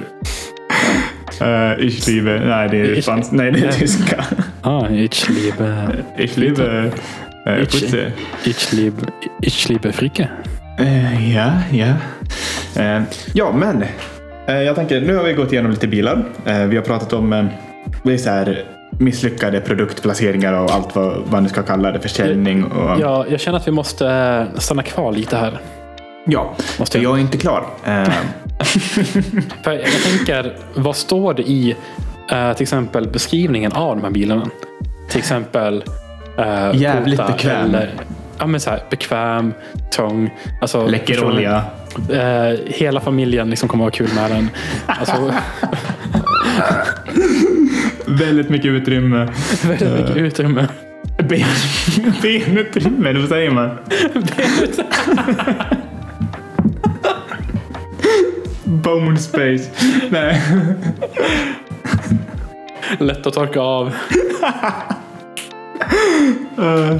[1.42, 2.40] Uh, ich liebe...
[2.44, 3.32] Nej, det är fransk.
[3.32, 4.24] Nej, det är tyska.
[4.62, 5.88] Ah, ich liebe...
[6.18, 6.92] Ich liebe...
[7.46, 7.94] Uh, ich,
[8.44, 9.02] ich, liebe
[9.42, 10.28] ich liebe Fricke.
[10.80, 11.94] Uh, ja, ja.
[12.76, 13.84] Uh, ja, men.
[14.46, 16.24] Jag tänker, nu har vi gått igenom lite bilar.
[16.68, 17.48] Vi har pratat om
[18.02, 18.64] det är så här,
[18.98, 22.64] misslyckade produktplaceringar och allt vad, vad nu ska kalla det, försäljning.
[22.64, 23.00] Och...
[23.00, 25.60] Ja, jag känner att vi måste eh, stanna kvar lite här.
[26.24, 27.04] Ja, måste jag.
[27.04, 27.66] jag är inte klar.
[27.84, 27.92] Eh.
[29.64, 31.76] jag tänker, vad står det i
[32.30, 34.50] eh, till exempel beskrivningen av de här bilarna?
[35.08, 35.84] Till exempel
[36.38, 37.64] Uh, Jävligt Kota, bekväm.
[37.64, 37.90] Eller,
[38.38, 39.54] ja, men så här, bekväm,
[39.90, 40.34] tung.
[40.60, 41.64] Alltså, Läcker olja.
[42.10, 44.50] Uh, hela familjen liksom kommer att ha kul med den.
[44.86, 45.14] Alltså,
[48.06, 49.28] Väldigt mycket utrymme.
[49.64, 50.22] Väldigt mycket eh.
[50.22, 50.68] utrymme.
[51.18, 51.44] Ben...
[52.22, 53.70] Benutrymme, eller vad säger man?
[54.12, 55.54] Benutrymme.
[58.64, 59.70] Bone space.
[60.10, 60.42] Nej.
[62.98, 63.92] Lätt att torka av.
[66.58, 66.96] Uh,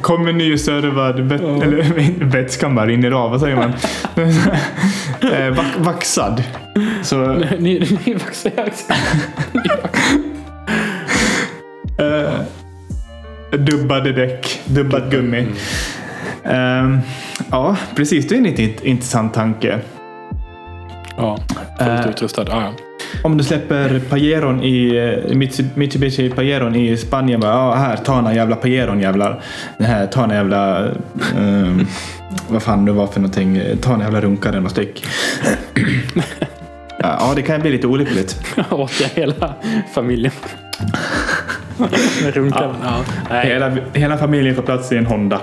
[0.00, 1.64] kommer ny servad, bet, oh.
[1.64, 3.72] eller vätskan bara rinner av, vad säger man?
[5.24, 6.42] uh, vaxad.
[7.02, 7.32] Så...
[7.58, 8.90] ni, ni, ni är faktiskt
[12.00, 12.40] uh,
[13.58, 15.46] Dubbade däck, dubbat gummi.
[16.44, 16.92] Mm.
[16.92, 16.98] Uh,
[17.50, 18.28] ja, precis.
[18.28, 19.78] Det är en int intressant tanke.
[21.16, 21.38] Ja,
[21.78, 22.42] fullt uh, utrustad.
[22.42, 22.72] Ah, ja.
[23.22, 25.36] Om du släpper Pajeron i eh,
[25.74, 27.40] Mitsubishi Pajeron i Spanien.
[27.40, 29.42] Bara, ah, här, ta den jävla Pajeron jävlar.
[29.78, 30.88] Det här, ta den jävla...
[31.38, 31.86] Um,
[32.48, 33.62] vad fan det var för någonting.
[33.80, 35.04] Ta den jävla runkaren och stick
[37.02, 38.56] ja, det kan bli lite olyckligt.
[38.70, 39.54] Åt jag hela
[39.94, 40.32] familjen.
[42.22, 42.74] Med runkaren.
[42.82, 43.04] Ja.
[43.30, 43.46] Nej.
[43.46, 45.40] Hela, hela familjen får plats i en Honda.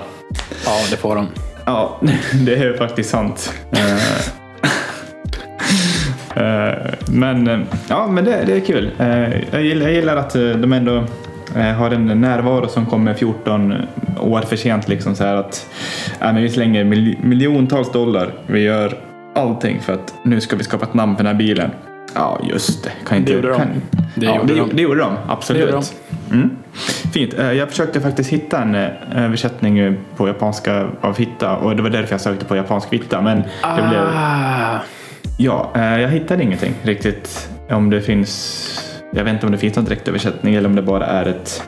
[0.64, 1.28] ja, det får de.
[1.64, 2.00] Ja,
[2.46, 3.52] det är faktiskt sant.
[3.72, 3.94] Eh,
[6.42, 6.74] eh,
[7.08, 8.90] men eh, ja, men det, det är kul.
[9.50, 11.04] Jag gillar, jag gillar att de ändå
[11.78, 13.74] har en närvaro som kommer 14
[14.20, 14.88] år för sent.
[14.88, 15.66] Liksom, så här att,
[16.20, 18.32] ja, men vi slänger mil, miljontals dollar.
[18.46, 19.07] Vi gör
[19.38, 21.70] allting för att nu ska vi skapa ett namn för den här bilen.
[22.14, 22.90] Ja, just det.
[23.06, 23.56] Kan inte, Det gjorde de.
[23.58, 23.68] kan,
[24.14, 24.76] Det ja, gjorde det, de.
[24.76, 25.12] det gjorde de.
[25.28, 25.62] Absolut.
[25.70, 25.82] Gjorde
[26.32, 26.50] Mm.
[27.12, 27.34] Fint.
[27.38, 31.90] Eh, Jag försökte faktiskt hitta en eh, översättning på japanska av hitta och det var
[31.90, 33.20] därför jag sökte på japansk vitta.
[33.22, 33.36] Men
[33.76, 34.78] det blev, Ah.
[35.38, 37.48] ja, eh, jag hittade ingenting riktigt.
[37.70, 41.06] Om det finns, jag vet inte om det finns någon direktöversättning eller om det bara
[41.06, 41.62] är ett,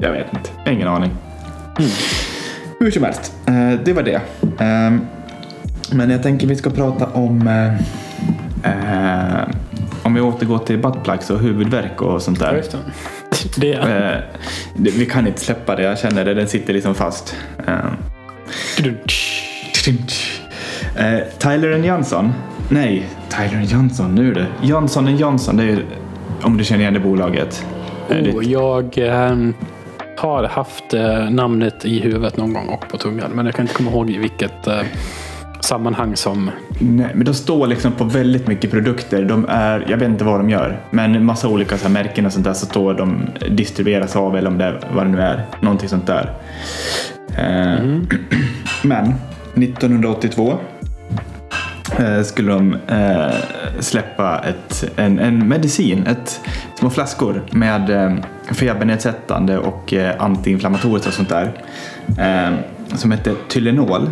[0.00, 1.10] jag vet inte, ingen aning.
[2.80, 3.32] Hur som helst,
[3.84, 4.20] det var det.
[5.94, 7.74] Men jag tänker vi ska prata om eh,
[8.72, 9.48] eh,
[10.02, 12.56] om vi återgår till buttplugs och huvudvärk och sånt Ja, där.
[12.56, 12.78] just det.
[13.56, 13.72] det.
[13.74, 14.20] Eh,
[14.96, 16.34] Vi kan inte släppa det, jag känner det.
[16.34, 17.36] Den sitter liksom fast.
[17.66, 17.74] Eh,
[20.96, 22.32] eh, Tyler and Johnson.
[22.68, 24.14] Nej, Tyler and Johnson.
[24.14, 24.46] Nu är det.
[24.62, 25.56] Johnson and Johnson.
[25.56, 25.84] Det är ju,
[26.42, 27.66] om du känner igen det bolaget.
[28.10, 29.54] Eh, Oh, jag ehm,
[30.18, 33.30] har haft eh, namnet i huvudet någon gång och på tungan.
[33.34, 34.80] Men jag kan inte komma ihåg i vilket eh,
[35.64, 36.50] sammanhang som...
[36.78, 39.24] Nej, men de står liksom på väldigt mycket produkter.
[39.24, 42.32] De är, jag vet inte vad de gör, men en massa olika så märken och
[42.32, 45.44] sånt där så står de distribueras av eller om det är vad det nu är.
[45.60, 46.32] Någonting sånt där.
[47.36, 47.84] Eh,
[48.82, 49.14] Men
[49.54, 50.58] 1982
[51.98, 53.34] eh, skulle de eh,
[53.80, 56.40] släppa ett, en, en medicin, ett,
[56.78, 61.52] små flaskor med febernedsättande och antiinflammatoriskt och sånt där.
[62.96, 64.10] Som hette Tylenol.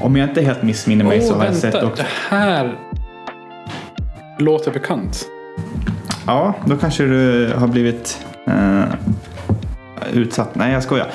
[0.00, 2.02] Om jag inte helt missminner mig så Åh, har jag sett också.
[2.02, 2.78] det här
[4.38, 5.26] låter bekant.
[6.26, 8.84] Ja, då kanske du har blivit eh,
[10.12, 10.54] utsatt.
[10.54, 11.06] Nej, jag skojar.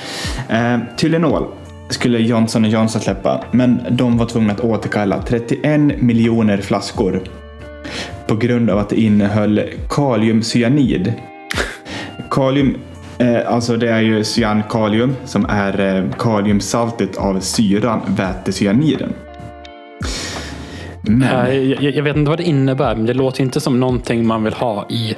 [0.50, 1.46] Eh, Tylenol
[1.89, 7.22] skulle Johnson Johnson släppa, men de var tvungna att återkalla 31 miljoner flaskor
[8.28, 11.14] på grund av att det innehöll kaliumcyanid.
[12.32, 12.78] Kalium,
[13.45, 19.13] alltså det är ju cyankalium som är eh, kaliumsaltet av syran vätecyaniden.
[21.01, 21.47] Men...
[21.47, 24.43] Eh, Jag, jag vet inte vad det innebär, men det låter inte som någonting man
[24.43, 25.15] vill ha i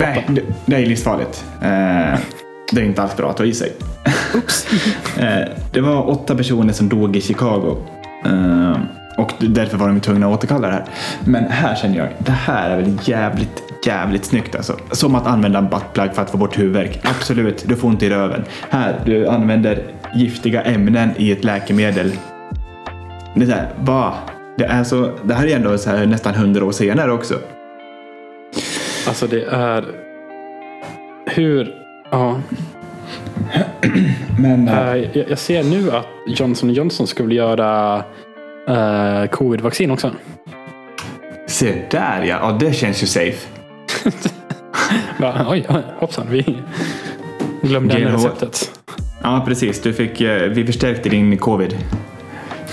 [0.00, 0.26] Nej,
[0.66, 1.44] det, är livsfarligt.
[1.62, 2.18] Eh,
[2.72, 3.72] det är inte alls bra att ta i sig.
[5.18, 7.76] eh, det var åtta personer som dog i Chicago.
[8.24, 8.76] Eh,
[9.18, 10.84] och därför var de tvungna att återkalla det här.
[11.24, 14.76] Men här känner jag, det här är väl jävligt, jävligt snyggt alltså.
[14.90, 17.00] Som att använda en buttplug för att få bort huvudvärk.
[17.04, 18.44] Absolut, du får ont i röven.
[18.70, 19.82] Här, du använder
[20.14, 22.12] giftiga ämnen i ett läkemedel.
[23.34, 24.14] Det är så här, va?
[24.58, 27.34] Det, är så, det här är ändå så här, nästan hundra år senare också.
[29.08, 29.84] Alltså det är...
[31.26, 31.74] Hur...
[32.10, 32.40] Ja.
[34.38, 37.96] Men, Eh, jag, jag ser nu att Johnson Johnson skulle göra
[38.68, 40.10] uh, covid-vaccin också.
[41.46, 43.59] Se där ja, ja det känns ju safe.
[45.18, 45.66] Bara, oj,
[45.98, 46.26] hoppsan.
[46.30, 46.58] Vi
[47.62, 48.12] glömde GLH.
[48.12, 48.70] receptet.
[49.22, 51.76] Ja precis, du fick, eh, vi förstärkte din covid.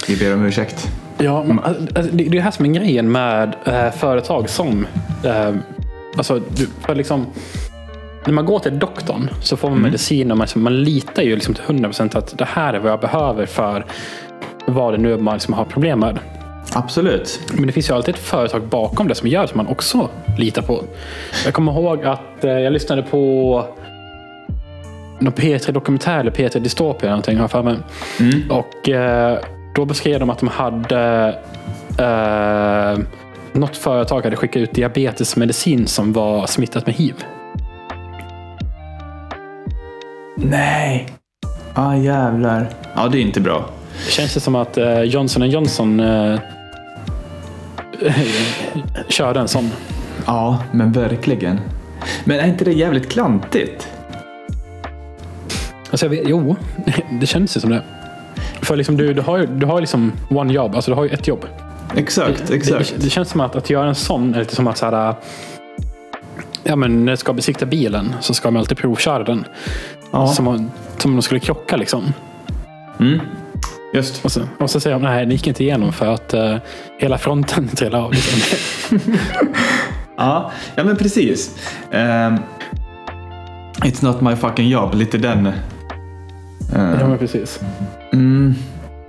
[0.08, 0.88] Vi ber om ursäkt.
[1.18, 4.88] Ja, men, alltså, det det är det här som är grejen med eh, företag som...
[5.24, 5.56] Eh,
[6.18, 6.42] alltså,
[6.82, 7.26] för liksom,
[8.26, 11.54] när man går till doktorn så får man medicin och man, man litar ju liksom
[11.54, 13.86] till 100% att det här är vad jag behöver för
[14.66, 16.20] vad det nu är man liksom har problem med.
[16.78, 17.40] Absolut.
[17.54, 20.62] Men det finns ju alltid ett företag bakom det som gör som man också litar
[20.62, 20.84] på.
[21.46, 23.66] Jag kommer ihåg att eh, jag lyssnade på
[25.20, 27.78] någon P3 Dokumentär eller P3 Dystopia eller någonting har jag för mig.
[28.50, 29.40] Och eh,
[29.76, 31.36] då beskrev de att de hade
[32.00, 33.00] eh,
[33.54, 37.16] något företag hade skickat ut diabetesmedicin som var smittat med hiv.
[40.36, 41.10] Nej.
[41.74, 42.70] Ah jävlar.
[42.96, 43.70] Ja det är inte bra.
[44.10, 46.40] Känns det som att eh, Johnson Johnson eh,
[49.08, 49.72] körde en sån.
[50.26, 51.60] Ja, men verkligen.
[52.26, 53.88] Men är inte det jävligt klantigt?
[55.92, 56.56] Alltså jag vet, jo,
[57.20, 57.84] det känns ju som det.
[58.62, 61.10] För liksom du, du har ju du har liksom one job, alltså du har ju
[61.10, 61.46] ett jobb.
[61.96, 62.94] Exakt, exakt.
[62.98, 65.16] Det, det känns som att, att göra en sån är lite som att så här,
[66.64, 69.46] ja, men när du ska besikta bilen så ska man alltid provköra den.
[70.12, 70.36] Ja.
[70.42, 72.14] Man, som de skulle krocka liksom.
[73.00, 73.20] Mm.
[73.94, 74.26] Just.
[74.26, 76.56] Och så, och så säger de nej, det gick inte igenom för att eh,
[77.00, 78.12] hela fronten trillade av.
[78.14, 79.00] Liksom.
[80.20, 81.56] Ja, ja men precis.
[81.92, 82.36] Ehm,
[83.84, 85.48] it's not my fucking job, lite den.
[85.48, 85.54] eh,
[86.74, 87.60] ja, men precis.
[88.14, 88.56] mm,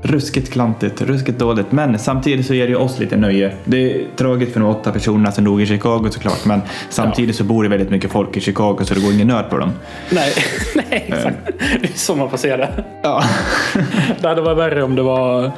[0.03, 1.73] ruskigt klantigt, ruskigt dåligt.
[1.73, 3.55] Men samtidigt så ger det oss lite nöje.
[3.65, 6.45] Det är tråkigt för de åtta personerna som dog i Chicago såklart.
[6.45, 9.51] Men samtidigt så bor det väldigt mycket folk i Chicago så det går ingen nöd
[9.51, 9.71] på dem.
[10.11, 10.33] Nej,
[10.75, 11.39] nej exakt.
[11.81, 12.85] Det är så man får se det.
[13.03, 13.23] Ja,
[14.21, 15.53] Det hade varit värre om det var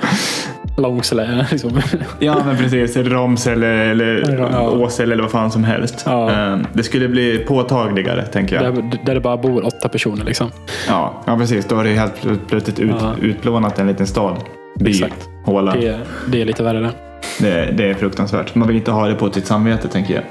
[0.83, 1.47] Långsele.
[1.51, 1.81] Liksom.
[2.19, 2.97] ja men precis.
[2.97, 4.71] Ramsele eller Ja.
[4.71, 6.03] Åsele eller vad fan som helst.
[6.07, 6.31] Ja.
[6.31, 8.75] Ehm, det skulle bli påtagligare tänker jag.
[8.75, 10.25] Där, där det bara bor åtta personer.
[10.25, 10.51] Liksom.
[10.89, 11.65] Ja, ja precis.
[11.69, 13.13] Då har det helt pl- plötsligt ut, Ja.
[13.23, 14.37] utplånat en liten stad.
[14.81, 15.29] By, Exakt.
[15.45, 15.73] håla.
[15.73, 16.91] Det, det är lite värre det.
[17.39, 18.55] Det, det är fruktansvärt.
[18.55, 20.23] Man vill inte ha det på sitt samvete, tänker jag.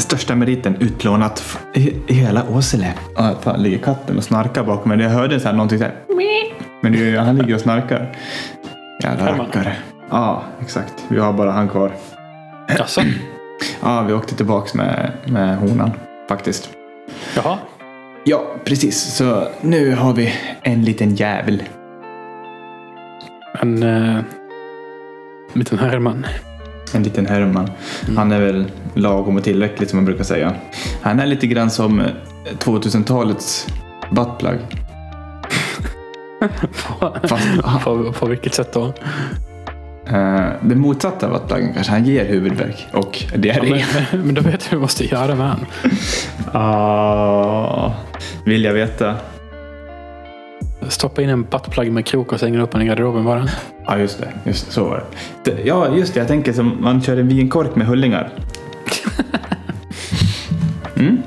[0.00, 1.58] Största meriten, utplånat
[2.06, 2.94] hela Åsele.
[3.40, 5.00] Fan, ligger katten och snarkar bakom mig.
[5.00, 5.94] Jag hörde så här, någonting så här.
[6.80, 8.16] Men ju- han ligger och snarkar.
[9.02, 9.76] Jävla rackare.
[10.10, 10.94] Ja, exakt.
[11.08, 11.92] Vi har bara han kvar.
[12.80, 13.00] Alltså,
[13.82, 15.90] Ja, vi åkte tillbaks med, med honan
[16.28, 16.70] faktiskt.
[17.36, 17.58] jaha.
[18.24, 19.14] Ja, precis.
[19.16, 21.62] Så nu har vi en liten jävel.
[23.60, 24.20] En eh,
[25.52, 26.26] liten Herman.
[26.94, 27.70] En liten Herman.
[28.16, 28.64] Han är väl
[28.94, 30.52] lagom och tillräckligt som man brukar säga.
[31.02, 32.06] Han är lite grann som eh,
[32.58, 33.66] 2000-talets
[34.10, 34.58] buttplug.
[37.22, 38.92] Fast på, på vilket sätt då?
[40.06, 41.92] eh, det motsatta buttpluggen kanske.
[41.92, 43.68] Han ger huvudvärk och diarré.
[43.78, 45.66] Ja, men, men då vet du vad du måste göra med han.
[46.52, 47.92] Ah,
[48.44, 49.14] vill jag veta.
[50.88, 53.48] Stoppa in en buttplug med krok och slänga upp den i garderoben bara.
[53.86, 54.28] Ja, just det.
[54.44, 55.04] Just det, så var
[55.44, 55.50] det.
[55.50, 55.62] det.
[55.62, 56.20] Ja, just det.
[56.20, 58.30] Jag tänker som man kör en vinkork med hullingar.
[60.96, 61.22] Mm.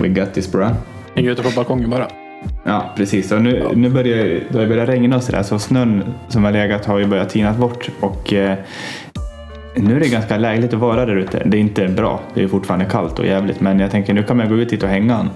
[0.00, 0.70] We got this bra.
[1.14, 2.08] Hänger ute på balkongen bara.
[2.68, 3.32] Ja, precis.
[3.32, 6.86] Och nu, nu börjar det har börjat regna och sådär, så snön som har legat
[6.86, 7.88] har ju börjat tinas bort.
[8.00, 8.58] Och eh,
[9.76, 11.42] nu är det ganska lägligt att vara där ute.
[11.44, 12.20] Det är inte bra.
[12.34, 13.60] Det är fortfarande kallt och jävligt.
[13.60, 15.30] Men jag tänker nu kan man gå ut hit och hänga han.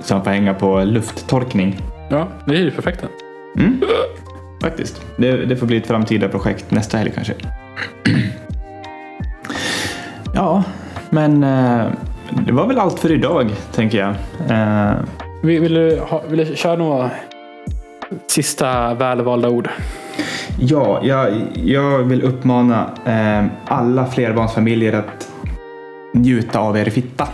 [0.00, 1.80] Så han får hänga på lufttorkning.
[2.08, 3.04] Ja, det är ju perfekt.
[3.58, 3.80] Mm.
[4.62, 5.02] Faktiskt.
[5.16, 7.34] Det, det får bli ett framtida projekt nästa helg kanske.
[10.34, 10.64] ja,
[11.10, 11.86] men eh,
[12.46, 14.14] det var väl allt för idag, tänker jag.
[14.50, 14.94] Eh,
[15.44, 17.10] Vill, vill, du, ha, vill du köra några
[18.26, 19.68] sista välvalda ord?
[20.58, 25.28] Ja, jag, jag vill uppmana eh, alla flerbarnsfamiljer att
[26.14, 27.28] njuta av er fitta.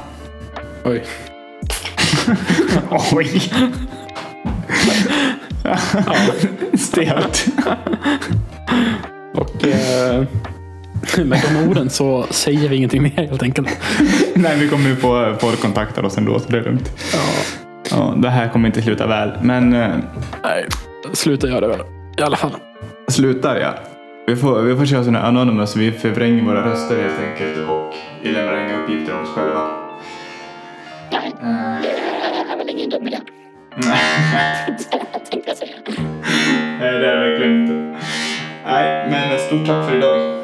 [0.85, 1.05] Oj.
[3.13, 3.43] Oj!
[6.79, 7.47] Stelt.
[9.35, 10.25] Och eh,
[11.25, 13.69] med de orden så säger vi ingenting mer helt enkelt.
[14.35, 16.93] Nej, vi kommer ju få folk kontaktar oss ändå, så det är lugnt.
[17.13, 17.19] Ja,
[18.17, 19.89] det här kommer inte sluta väl, men eh,
[20.43, 20.67] Nej,
[21.13, 21.81] sluta göra det väl.
[22.19, 22.51] I alla fall.
[23.09, 23.75] slutar jag.
[24.27, 28.33] Vi får, vi får köra sådana anonymous, vi förvränger våra röster helt enkelt och vi
[28.33, 29.71] lämnar inga uppgifter om oss själva.
[36.81, 37.99] Nej, det är verkligen inte.
[38.67, 40.40] Nej, men stort tack för idag.